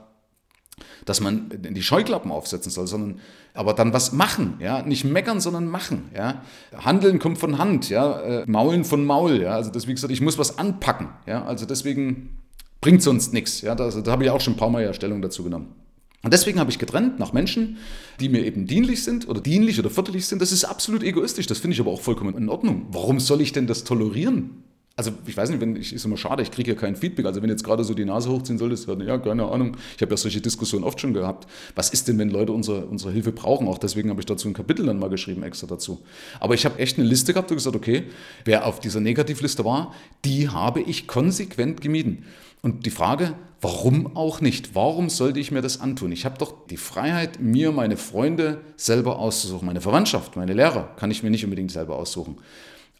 dass 1.06 1.22
man 1.22 1.50
die 1.52 1.84
Scheuklappen 1.84 2.32
aufsetzen 2.32 2.72
soll, 2.72 2.88
sondern 2.88 3.20
aber 3.54 3.74
dann 3.74 3.94
was 3.94 4.12
machen, 4.12 4.56
ja, 4.60 4.82
nicht 4.82 5.04
meckern, 5.04 5.42
sondern 5.42 5.68
machen, 5.68 6.10
ja. 6.16 6.42
Handeln 6.76 7.20
kommt 7.20 7.38
von 7.38 7.58
Hand, 7.58 7.90
ja, 7.90 8.20
äh, 8.22 8.44
Maulen 8.48 8.86
von 8.86 9.06
Maul, 9.06 9.42
ja. 9.42 9.52
Also 9.52 9.72
das 9.72 9.88
wie 9.88 9.94
gesagt, 9.94 10.14
ich 10.14 10.22
muss 10.22 10.38
was 10.38 10.58
anpacken, 10.58 11.10
ja. 11.28 11.44
Also 11.44 11.66
deswegen 11.66 12.38
bringt 12.80 13.04
sonst 13.04 13.34
nichts, 13.34 13.62
ja. 13.62 13.76
Das, 13.76 14.02
da 14.02 14.12
habe 14.12 14.24
ich 14.24 14.30
auch 14.30 14.42
schon 14.42 14.54
ein 14.54 14.58
paar 14.58 14.70
Mal 14.70 14.84
ja 14.84 14.94
Stellung 14.94 15.22
dazu 15.22 15.44
genommen. 15.44 15.76
Und 16.24 16.34
deswegen 16.34 16.60
habe 16.60 16.70
ich 16.70 16.78
getrennt 16.78 17.18
nach 17.20 17.34
Menschen, 17.34 17.78
die 18.20 18.30
mir 18.30 18.46
eben 18.46 18.68
dienlich 18.68 19.04
sind 19.04 19.28
oder 19.28 19.42
dienlich 19.42 19.80
oder 19.80 19.90
förderlich 19.90 20.28
sind. 20.28 20.42
Das 20.42 20.52
ist 20.52 20.66
absolut 20.66 21.02
egoistisch. 21.02 21.48
Das 21.48 21.58
finde 21.58 21.74
ich 21.74 21.80
aber 21.80 21.92
auch 21.92 22.02
vollkommen 22.02 22.38
in 22.38 22.48
Ordnung. 22.48 22.86
Warum 22.92 23.20
soll 23.20 23.42
ich 23.42 23.54
denn 23.54 23.66
das 23.66 23.84
tolerieren? 23.84 24.64
Also 24.96 25.12
ich 25.26 25.36
weiß 25.36 25.50
nicht, 25.50 25.62
wenn 25.62 25.76
ich 25.76 25.94
ist 25.94 26.06
immer 26.06 26.18
schade, 26.18 26.44
ich 26.44 26.52
kriege 26.52 26.72
ja 26.72 26.78
kein 26.78 26.96
Feedback. 26.96 27.26
Also 27.26 27.42
wenn 27.42 27.50
jetzt 27.50 27.64
gerade 27.64 27.84
so 27.84 27.94
die 27.94 28.06
Nase 28.06 28.30
hochziehen 28.30 28.60
solltest, 28.60 28.88
ja, 28.88 29.18
keine 29.18 29.46
Ahnung. 29.46 29.78
Ich 29.96 30.02
habe 30.02 30.12
ja 30.12 30.18
solche 30.18 30.42
Diskussionen 30.42 30.84
oft 30.84 31.00
schon 31.00 31.14
gehabt. 31.14 31.48
Was 31.76 31.90
ist 31.90 32.08
denn, 32.08 32.20
wenn 32.20 32.30
Leute 32.30 32.52
unsere, 32.52 32.86
unsere 32.86 33.12
Hilfe 33.12 33.32
brauchen? 33.32 33.68
Auch 33.68 33.78
deswegen 33.78 34.10
habe 34.10 34.20
ich 34.20 34.26
dazu 34.26 34.48
ein 34.48 34.54
Kapitel 34.54 34.86
dann 34.86 35.00
mal 35.00 35.10
geschrieben, 35.10 35.44
extra 35.44 35.68
dazu. 35.68 36.02
Aber 36.40 36.56
ich 36.56 36.66
habe 36.66 36.78
echt 36.78 36.98
eine 36.98 37.08
Liste 37.08 37.34
gehabt 37.34 37.50
und 37.52 37.58
gesagt, 37.58 37.76
okay, 37.76 38.04
wer 38.46 38.66
auf 38.66 38.80
dieser 38.80 39.00
Negativliste 39.00 39.64
war, 39.64 39.94
die 40.26 40.50
habe 40.50 40.82
ich 40.82 41.08
konsequent 41.08 41.82
gemieden. 41.82 42.26
Und 42.62 42.86
die 42.86 42.92
Frage, 42.92 43.34
warum 43.60 44.16
auch 44.16 44.40
nicht? 44.40 44.76
Warum 44.76 45.10
sollte 45.10 45.40
ich 45.40 45.52
mir 45.52 45.62
das 45.62 45.82
antun? 45.82 46.12
Ich 46.12 46.26
habe 46.26 46.38
doch 46.38 46.54
die 46.70 46.78
Freiheit, 46.78 47.40
mir 47.40 47.72
meine 47.72 47.98
Freunde 47.98 48.62
selber 48.76 49.18
auszusuchen. 49.18 49.66
Meine 49.66 49.82
Verwandtschaft, 49.82 50.36
meine 50.36 50.54
Lehrer 50.54 50.94
kann 50.98 51.10
ich 51.10 51.24
mir 51.24 51.32
nicht 51.32 51.44
unbedingt 51.44 51.72
selber 51.72 51.96
aussuchen. 51.96 52.38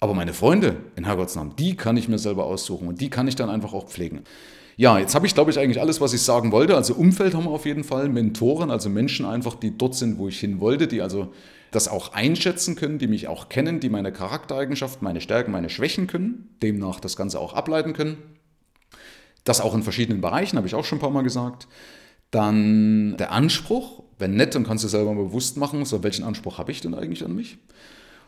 Aber 0.02 0.16
meine 0.16 0.34
Freunde, 0.34 0.78
in 0.96 1.06
Herrgotts 1.06 1.36
Namen, 1.36 1.56
die 1.58 1.78
kann 1.78 1.96
ich 1.96 2.10
mir 2.10 2.18
selber 2.18 2.46
aussuchen 2.46 2.88
und 2.88 3.00
die 3.00 3.12
kann 3.12 3.28
ich 3.28 3.36
dann 3.36 3.52
einfach 3.52 3.72
auch 3.72 3.88
pflegen. 3.88 4.24
Ja, 4.76 4.98
jetzt 4.98 5.14
habe 5.14 5.28
ich, 5.28 5.36
glaube 5.36 5.52
ich, 5.52 5.60
eigentlich 5.60 5.80
alles, 5.80 6.02
was 6.02 6.12
ich 6.12 6.24
sagen 6.24 6.52
wollte. 6.52 6.76
Also 6.76 6.96
Umfeld 6.96 7.36
haben 7.36 7.44
wir 7.44 7.52
auf 7.52 7.68
jeden 7.68 7.84
Fall, 7.84 8.10
Mentoren, 8.10 8.72
also 8.72 8.90
Menschen 8.90 9.28
einfach, 9.28 9.54
die 9.54 9.78
dort 9.78 9.94
sind, 9.94 10.18
wo 10.18 10.28
ich 10.28 10.40
hin 10.40 10.60
wollte, 10.60 10.88
die 10.88 11.04
also 11.04 11.32
das 11.70 11.88
auch 11.88 12.14
einschätzen 12.14 12.76
können, 12.76 12.98
die 12.98 13.06
mich 13.06 13.28
auch 13.28 13.48
kennen, 13.48 13.80
die 13.80 13.90
meine 13.90 14.12
Charaktereigenschaften, 14.12 15.04
meine 15.04 15.22
Stärken, 15.22 15.52
meine 15.52 15.70
Schwächen 15.70 16.08
können, 16.08 16.50
demnach 16.64 17.00
das 17.00 17.16
Ganze 17.16 17.40
auch 17.40 17.54
ableiten 17.54 17.94
können. 17.94 18.18
Das 19.44 19.62
auch 19.62 19.76
in 19.76 19.84
verschiedenen 19.84 20.20
Bereichen, 20.20 20.58
habe 20.58 20.66
ich 20.66 20.74
auch 20.74 20.84
schon 20.84 20.98
ein 20.98 21.02
paar 21.02 21.12
Mal 21.12 21.22
gesagt. 21.22 21.68
Dann 22.32 23.18
der 23.18 23.32
Anspruch, 23.32 24.02
wenn 24.18 24.36
nett, 24.36 24.56
dann 24.56 24.64
kannst 24.66 24.84
du 24.84 24.88
selber 24.88 25.14
mal 25.14 25.26
bewusst 25.26 25.58
machen, 25.58 25.86
so 25.86 26.02
welchen 26.02 26.24
Anspruch 26.24 26.58
habe 26.58 26.72
ich 26.72 26.82
denn 26.82 26.96
eigentlich 26.96 27.24
an 27.24 27.36
mich? 27.36 27.60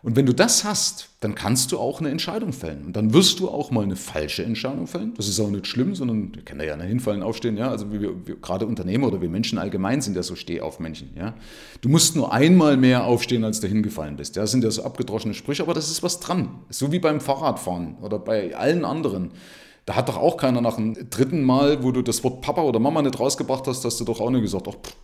Und 0.04 0.18
wenn 0.18 0.26
du 0.26 0.34
das 0.34 0.66
hast, 0.66 1.08
dann 1.22 1.34
kannst 1.34 1.72
du 1.72 1.80
auch 1.80 2.02
eine 2.02 2.10
Entscheidung 2.10 2.52
fällen. 2.52 2.88
Und 2.88 2.98
dann 2.98 3.14
wirst 3.14 3.40
du 3.40 3.50
auch 3.50 3.72
mal 3.72 3.86
eine 3.86 3.96
falsche 3.96 4.44
Entscheidung 4.44 4.86
fällen. 4.86 5.14
Das 5.16 5.30
ist 5.30 5.40
auch 5.40 5.50
nicht 5.50 5.66
schlimm, 5.66 5.96
sondern 5.96 6.36
wir 6.36 6.44
kennen 6.44 6.60
ja 6.60 6.74
eine 6.74 6.84
hinfallen, 6.84 7.24
aufstehen. 7.24 7.56
Ja? 7.56 7.70
Also 7.70 7.90
wir, 7.90 8.02
wir, 8.28 8.36
gerade 8.36 8.66
Unternehmer 8.68 9.08
oder 9.08 9.22
wir 9.22 9.30
Menschen 9.30 9.58
allgemein 9.58 10.02
sind 10.02 10.18
ja 10.18 10.24
so 10.24 10.36
Stehaufmännchen. 10.36 11.12
Ja? 11.16 11.36
Du 11.80 11.88
musst 11.88 12.18
nur 12.18 12.34
einmal 12.34 12.76
mehr 12.76 13.06
aufstehen, 13.06 13.46
als 13.46 13.62
du 13.62 13.68
hingefallen 13.68 14.18
bist. 14.18 14.36
Ja? 14.36 14.42
Das 14.42 14.52
sind 14.52 14.66
ja 14.66 14.72
so 14.72 14.84
abgedroschene 14.84 15.34
Sprüche, 15.34 15.64
aber 15.64 15.74
das 15.74 15.90
ist 15.90 16.04
was 16.04 16.20
dran. 16.20 16.50
So 16.70 16.92
wie 16.92 17.00
beim 17.00 17.22
Fahrradfahren 17.22 17.96
oder 18.02 18.20
bei 18.20 18.58
allen 18.58 18.84
anderen. 18.84 19.32
Da 19.86 19.96
hat 19.96 20.10
doch 20.10 20.18
auch 20.18 20.36
keiner 20.36 20.60
nach 20.60 20.76
dem 20.76 21.10
dritten 21.10 21.44
Mal, 21.44 21.82
wo 21.82 21.94
du 21.94 22.02
das 22.02 22.26
Wort 22.26 22.42
Papa 22.42 22.64
oder 22.64 22.80
Mama 22.80 23.02
nicht 23.02 23.18
rausgebracht 23.18 23.68
hast, 23.68 23.86
hast 23.86 24.02
du 24.02 24.04
doch 24.04 24.20
auch 24.20 24.30
nicht 24.32 24.42
gesagt, 24.42 24.68
ach, 24.68 24.76
pff, 24.76 24.96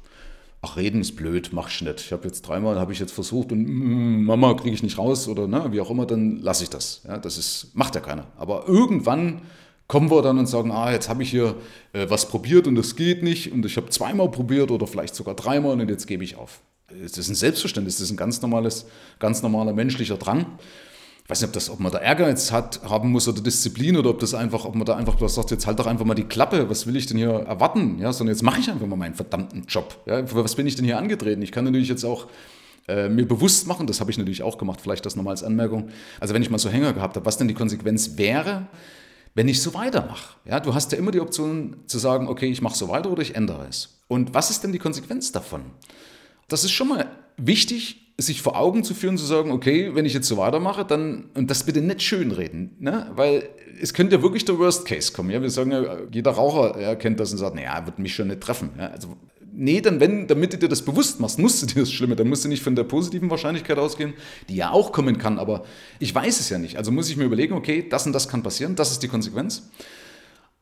ach, 0.62 0.78
reden 0.78 1.02
ist 1.02 1.16
blöd, 1.16 1.50
mach 1.54 1.70
ich 1.70 1.82
nicht. 1.82 2.02
Ich 2.02 2.12
habe 2.12 2.28
jetzt 2.28 2.42
dreimal, 2.42 2.80
habe 2.80 2.92
ich 2.92 3.00
jetzt 3.00 3.14
versucht 3.14 3.52
und 3.52 3.64
mm, 3.64 4.26
Mama 4.26 4.54
kriege 4.56 4.76
ich 4.76 4.84
nicht 4.84 4.98
raus 4.98 5.28
oder 5.28 5.48
ne, 5.48 5.68
wie 5.72 5.82
auch 5.82 5.90
immer, 5.90 6.06
dann 6.06 6.40
lasse 6.42 6.64
ich 6.64 6.70
das. 6.70 7.02
Ja, 7.08 7.18
das 7.18 7.38
ist, 7.38 7.72
macht 7.74 7.96
ja 7.96 8.02
keiner. 8.02 8.26
Aber 8.38 8.68
irgendwann 8.68 9.42
kommen 9.88 10.12
wir 10.12 10.22
dann 10.22 10.38
und 10.38 10.48
sagen, 10.48 10.72
ah, 10.72 10.92
jetzt 10.92 11.10
habe 11.10 11.24
ich 11.24 11.32
hier 11.32 11.56
äh, 11.94 12.10
was 12.10 12.28
probiert 12.28 12.68
und 12.68 12.76
das 12.76 12.96
geht 12.96 13.24
nicht 13.24 13.52
und 13.52 13.66
ich 13.66 13.78
habe 13.78 13.90
zweimal 13.90 14.30
probiert 14.30 14.70
oder 14.72 14.86
vielleicht 14.86 15.16
sogar 15.16 15.36
dreimal 15.36 15.80
und 15.80 15.90
jetzt 15.90 16.08
gebe 16.08 16.24
ich 16.24 16.36
auf. 16.36 16.62
Das 16.90 17.18
ist 17.18 17.30
ein 17.30 17.36
Selbstverständnis, 17.36 17.96
das 17.96 18.06
ist 18.06 18.12
ein 18.12 18.18
ganz 18.18 18.42
normales, 18.42 18.86
ganz 19.20 19.42
normaler 19.42 19.74
menschlicher 19.74 20.18
Drang 20.18 20.46
weiß 21.30 21.42
nicht, 21.42 21.50
ob, 21.50 21.54
das, 21.54 21.70
ob 21.70 21.80
man 21.80 21.92
da 21.92 22.00
Ehrgeiz 22.00 22.52
hat, 22.52 22.82
haben 22.90 23.12
muss 23.12 23.28
oder 23.28 23.42
Disziplin 23.42 23.96
oder 23.98 24.10
ob 24.10 24.20
das 24.20 24.34
einfach, 24.34 24.66
ob 24.66 24.74
man 24.74 24.86
da 24.86 24.96
einfach 24.96 25.16
bloß 25.16 25.36
sagt, 25.36 25.52
jetzt 25.52 25.68
halt 25.68 25.78
doch 25.78 25.86
einfach 25.86 26.06
mal 26.06 26.16
die 26.16 26.24
Klappe, 26.24 26.70
was 26.70 26.88
will 26.88 26.96
ich 26.96 27.06
denn 27.06 27.18
hier 27.18 27.30
erwarten? 27.30 28.00
Ja, 28.00 28.12
sondern 28.12 28.36
jetzt 28.36 28.42
mache 28.42 28.60
ich 28.60 28.70
einfach 28.70 28.88
mal 28.88 28.96
meinen 28.96 29.14
verdammten 29.14 29.66
Job. 29.68 29.96
Ja, 30.08 30.24
was 30.34 30.56
bin 30.56 30.66
ich 30.66 30.76
denn 30.76 30.86
hier 30.86 30.98
angetreten? 30.98 31.42
Ich 31.44 31.52
kann 31.52 31.66
natürlich 31.66 31.88
jetzt 31.88 32.04
auch 32.04 32.28
äh, 32.88 33.10
mir 33.10 33.28
bewusst 33.28 33.68
machen, 33.68 33.86
das 33.86 34.00
habe 34.00 34.10
ich 34.10 34.18
natürlich 34.18 34.42
auch 34.42 34.58
gemacht, 34.58 34.82
vielleicht 34.82 35.06
das 35.06 35.16
nochmal 35.16 35.34
als 35.34 35.44
Anmerkung. 35.44 35.90
Also 36.20 36.34
wenn 36.34 36.42
ich 36.42 36.50
mal 36.50 36.58
so 36.58 36.70
Hänger 36.70 36.94
gehabt 36.94 37.16
habe, 37.16 37.26
was 37.28 37.38
denn 37.38 37.48
die 37.48 37.54
Konsequenz 37.54 38.18
wäre, 38.18 38.68
wenn 39.36 39.48
ich 39.48 39.62
so 39.62 39.76
weitermache. 39.76 40.36
Ja, 40.46 40.60
du 40.60 40.74
hast 40.74 40.92
ja 40.92 40.98
immer 40.98 41.12
die 41.12 41.20
Option 41.20 41.76
zu 41.86 42.00
sagen, 42.00 42.28
okay, 42.28 42.48
ich 42.48 42.64
mache 42.64 42.76
so 42.76 42.90
weiter 42.90 43.12
oder 43.12 43.22
ich 43.22 43.36
ändere 43.36 43.68
es. 43.70 44.00
Und 44.08 44.34
was 44.34 44.50
ist 44.50 44.64
denn 44.64 44.72
die 44.72 44.80
Konsequenz 44.80 45.32
davon? 45.32 45.62
Das 46.48 46.64
ist 46.64 46.72
schon 46.72 46.88
mal 46.88 47.06
wichtig, 47.38 48.09
sich 48.22 48.42
vor 48.42 48.58
Augen 48.58 48.84
zu 48.84 48.94
führen, 48.94 49.18
zu 49.18 49.26
sagen, 49.26 49.52
okay, 49.52 49.92
wenn 49.96 50.06
ich 50.06 50.14
jetzt 50.14 50.28
so 50.28 50.38
weitermache, 50.38 50.86
dann, 50.86 51.30
und 51.36 51.50
das 51.50 51.64
bitte 51.64 51.82
nicht 51.82 52.02
schönreden, 52.02 52.76
ne? 52.80 53.12
weil 53.16 53.50
es 53.82 53.94
könnte 53.94 54.18
ja 54.18 54.22
wirklich 54.22 54.46
der 54.46 54.58
Worst 54.60 54.86
Case 54.86 55.12
kommen. 55.12 55.30
Ja? 55.30 55.42
Wir 55.42 55.50
sagen 55.50 55.72
ja, 55.72 55.98
jeder 56.12 56.32
Raucher 56.32 56.80
ja, 56.80 56.96
kennt 56.96 57.20
das 57.20 57.32
und 57.32 57.38
sagt, 57.38 57.56
naja, 57.56 57.86
wird 57.86 58.00
mich 58.00 58.14
schon 58.14 58.28
nicht 58.28 58.42
treffen. 58.42 58.72
Ja? 58.78 58.88
Also, 58.88 59.16
nee, 59.54 59.82
dann 59.82 60.00
wenn, 60.00 60.28
damit 60.28 60.54
du 60.54 60.58
dir 60.58 60.70
das 60.70 60.82
bewusst 60.82 61.20
machst, 61.20 61.40
musst 61.40 61.62
du 61.62 61.66
dir 61.66 61.82
das 61.82 61.92
Schlimme, 61.92 62.16
dann 62.16 62.28
musst 62.28 62.46
du 62.46 62.50
nicht 62.50 62.64
von 62.64 62.76
der 62.76 62.84
positiven 62.84 63.30
Wahrscheinlichkeit 63.30 63.78
ausgehen, 63.78 64.14
die 64.50 64.56
ja 64.56 64.72
auch 64.72 64.92
kommen 64.92 65.18
kann, 65.18 65.40
aber 65.40 65.64
ich 66.00 66.14
weiß 66.14 66.40
es 66.40 66.50
ja 66.50 66.58
nicht. 66.58 66.78
Also 66.78 66.92
muss 66.92 67.10
ich 67.10 67.18
mir 67.18 67.26
überlegen, 67.26 67.54
okay, 67.54 67.86
das 67.88 68.06
und 68.06 68.14
das 68.14 68.28
kann 68.28 68.44
passieren, 68.44 68.76
das 68.76 68.92
ist 68.92 69.04
die 69.04 69.08
Konsequenz. 69.08 69.70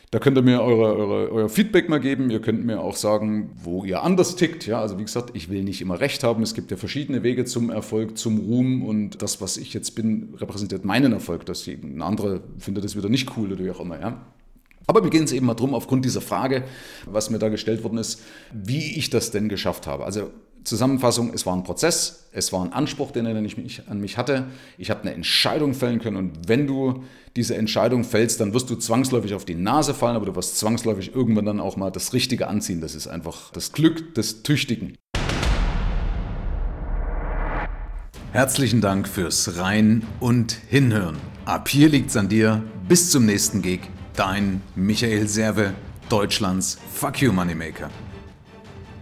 Da 0.10 0.20
könnt 0.20 0.38
ihr 0.38 0.42
mir 0.42 0.62
eure, 0.62 0.96
eure, 0.96 1.30
euer 1.34 1.50
Feedback 1.50 1.90
mal 1.90 2.00
geben. 2.00 2.30
Ihr 2.30 2.40
könnt 2.40 2.66
mir 2.66 2.80
auch 2.80 2.96
sagen, 2.96 3.58
wo 3.62 3.84
ihr 3.84 4.04
anders 4.04 4.38
tickt. 4.38 4.66
Ja, 4.66 4.80
also 4.80 4.98
wie 4.98 5.04
gesagt, 5.04 5.32
ich 5.34 5.50
will 5.50 5.66
nicht 5.66 5.82
immer 5.82 6.00
recht 6.00 6.24
haben. 6.24 6.44
Es 6.44 6.54
gibt 6.54 6.72
ja 6.72 6.78
verschiedene 6.78 7.24
Wege 7.24 7.44
zum 7.44 7.72
Erfolg, 7.72 8.18
zum 8.18 8.40
Ruhm 8.40 8.86
und 8.86 9.22
das, 9.22 9.42
was 9.42 9.58
ich 9.58 9.74
jetzt 9.74 9.96
bin, 9.96 10.34
repräsentiert 10.38 10.86
meinen 10.86 11.12
Erfolg. 11.12 11.46
Dass 11.46 11.68
ein 11.68 12.02
anderer 12.02 12.40
findet 12.58 12.86
das 12.86 12.96
wieder 12.96 13.10
nicht 13.10 13.36
cool 13.36 13.52
oder 13.52 13.66
wie 13.66 13.72
auch 13.72 13.82
immer. 13.82 14.00
Ja. 14.00 14.22
Aber 14.88 15.02
mir 15.02 15.10
geht 15.10 15.24
es 15.24 15.32
eben 15.32 15.46
mal 15.46 15.54
drum, 15.54 15.74
aufgrund 15.74 16.06
dieser 16.06 16.22
Frage, 16.22 16.64
was 17.06 17.30
mir 17.30 17.40
da 17.40 17.50
gestellt 17.50 17.84
worden 17.84 17.98
ist, 17.98 18.22
wie 18.52 18.98
ich 18.98 19.10
das 19.10 19.32
denn 19.32 19.50
geschafft 19.50 19.88
habe. 19.88 20.06
Also 20.06 20.32
Zusammenfassung, 20.64 21.34
es 21.34 21.46
war 21.46 21.56
ein 21.56 21.64
Prozess, 21.64 22.28
es 22.34 22.54
war 22.54 22.64
ein 22.64 22.72
Anspruch, 22.72 23.12
den 23.12 23.26
ich 23.46 23.82
an 23.88 24.00
mich 24.00 24.18
hatte. 24.18 24.48
Ich 24.78 24.92
habe 24.92 25.02
eine 25.02 25.14
Entscheidung 25.14 25.74
fällen 25.74 26.00
können 26.00 26.18
und 26.18 26.48
wenn 26.48 26.68
du 26.68 27.04
diese 27.36 27.56
Entscheidung 27.56 28.04
fällst, 28.04 28.40
dann 28.42 28.54
wirst 28.54 28.70
du 28.70 28.76
zwangsläufig 28.76 29.34
auf 29.34 29.46
die 29.46 29.56
Nase 29.56 29.94
fallen, 29.94 30.16
aber 30.16 30.28
du 30.28 30.36
wirst 30.36 30.60
zwangsläufig 30.60 31.16
irgendwann 31.16 31.46
dann 31.46 31.60
auch 31.60 31.78
mal 31.78 31.90
das 31.90 32.14
Richtige 32.14 32.48
anziehen. 32.48 32.82
Das 32.82 32.94
ist 32.94 33.08
einfach 33.08 33.52
das 33.52 33.72
Glück 33.72 34.14
des 34.14 34.44
Tüchtigen. 34.44 34.96
Herzlichen 38.34 38.82
Dank 38.82 39.08
fürs 39.08 39.58
Rein 39.58 40.04
und 40.20 40.54
Hinhören. 40.70 41.18
Ab 41.46 41.70
hier 41.70 41.90
liegt's 41.90 42.16
an 42.16 42.30
dir. 42.30 42.64
Bis 42.88 43.10
zum 43.10 43.26
nächsten 43.26 43.62
Gig. 43.62 43.82
Dein 44.16 44.62
Michael 44.76 45.28
Serve, 45.28 45.74
Deutschlands 46.10 46.78
Fuck 46.94 47.22
You 47.22 47.32
Moneymaker. 47.32 47.90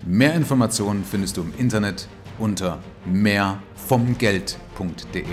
Mehr 0.05 0.35
Informationen 0.35 1.03
findest 1.03 1.37
du 1.37 1.41
im 1.41 1.51
Internet 1.57 2.07
unter 2.37 2.77
mehrvomgeld.de. 3.05 5.25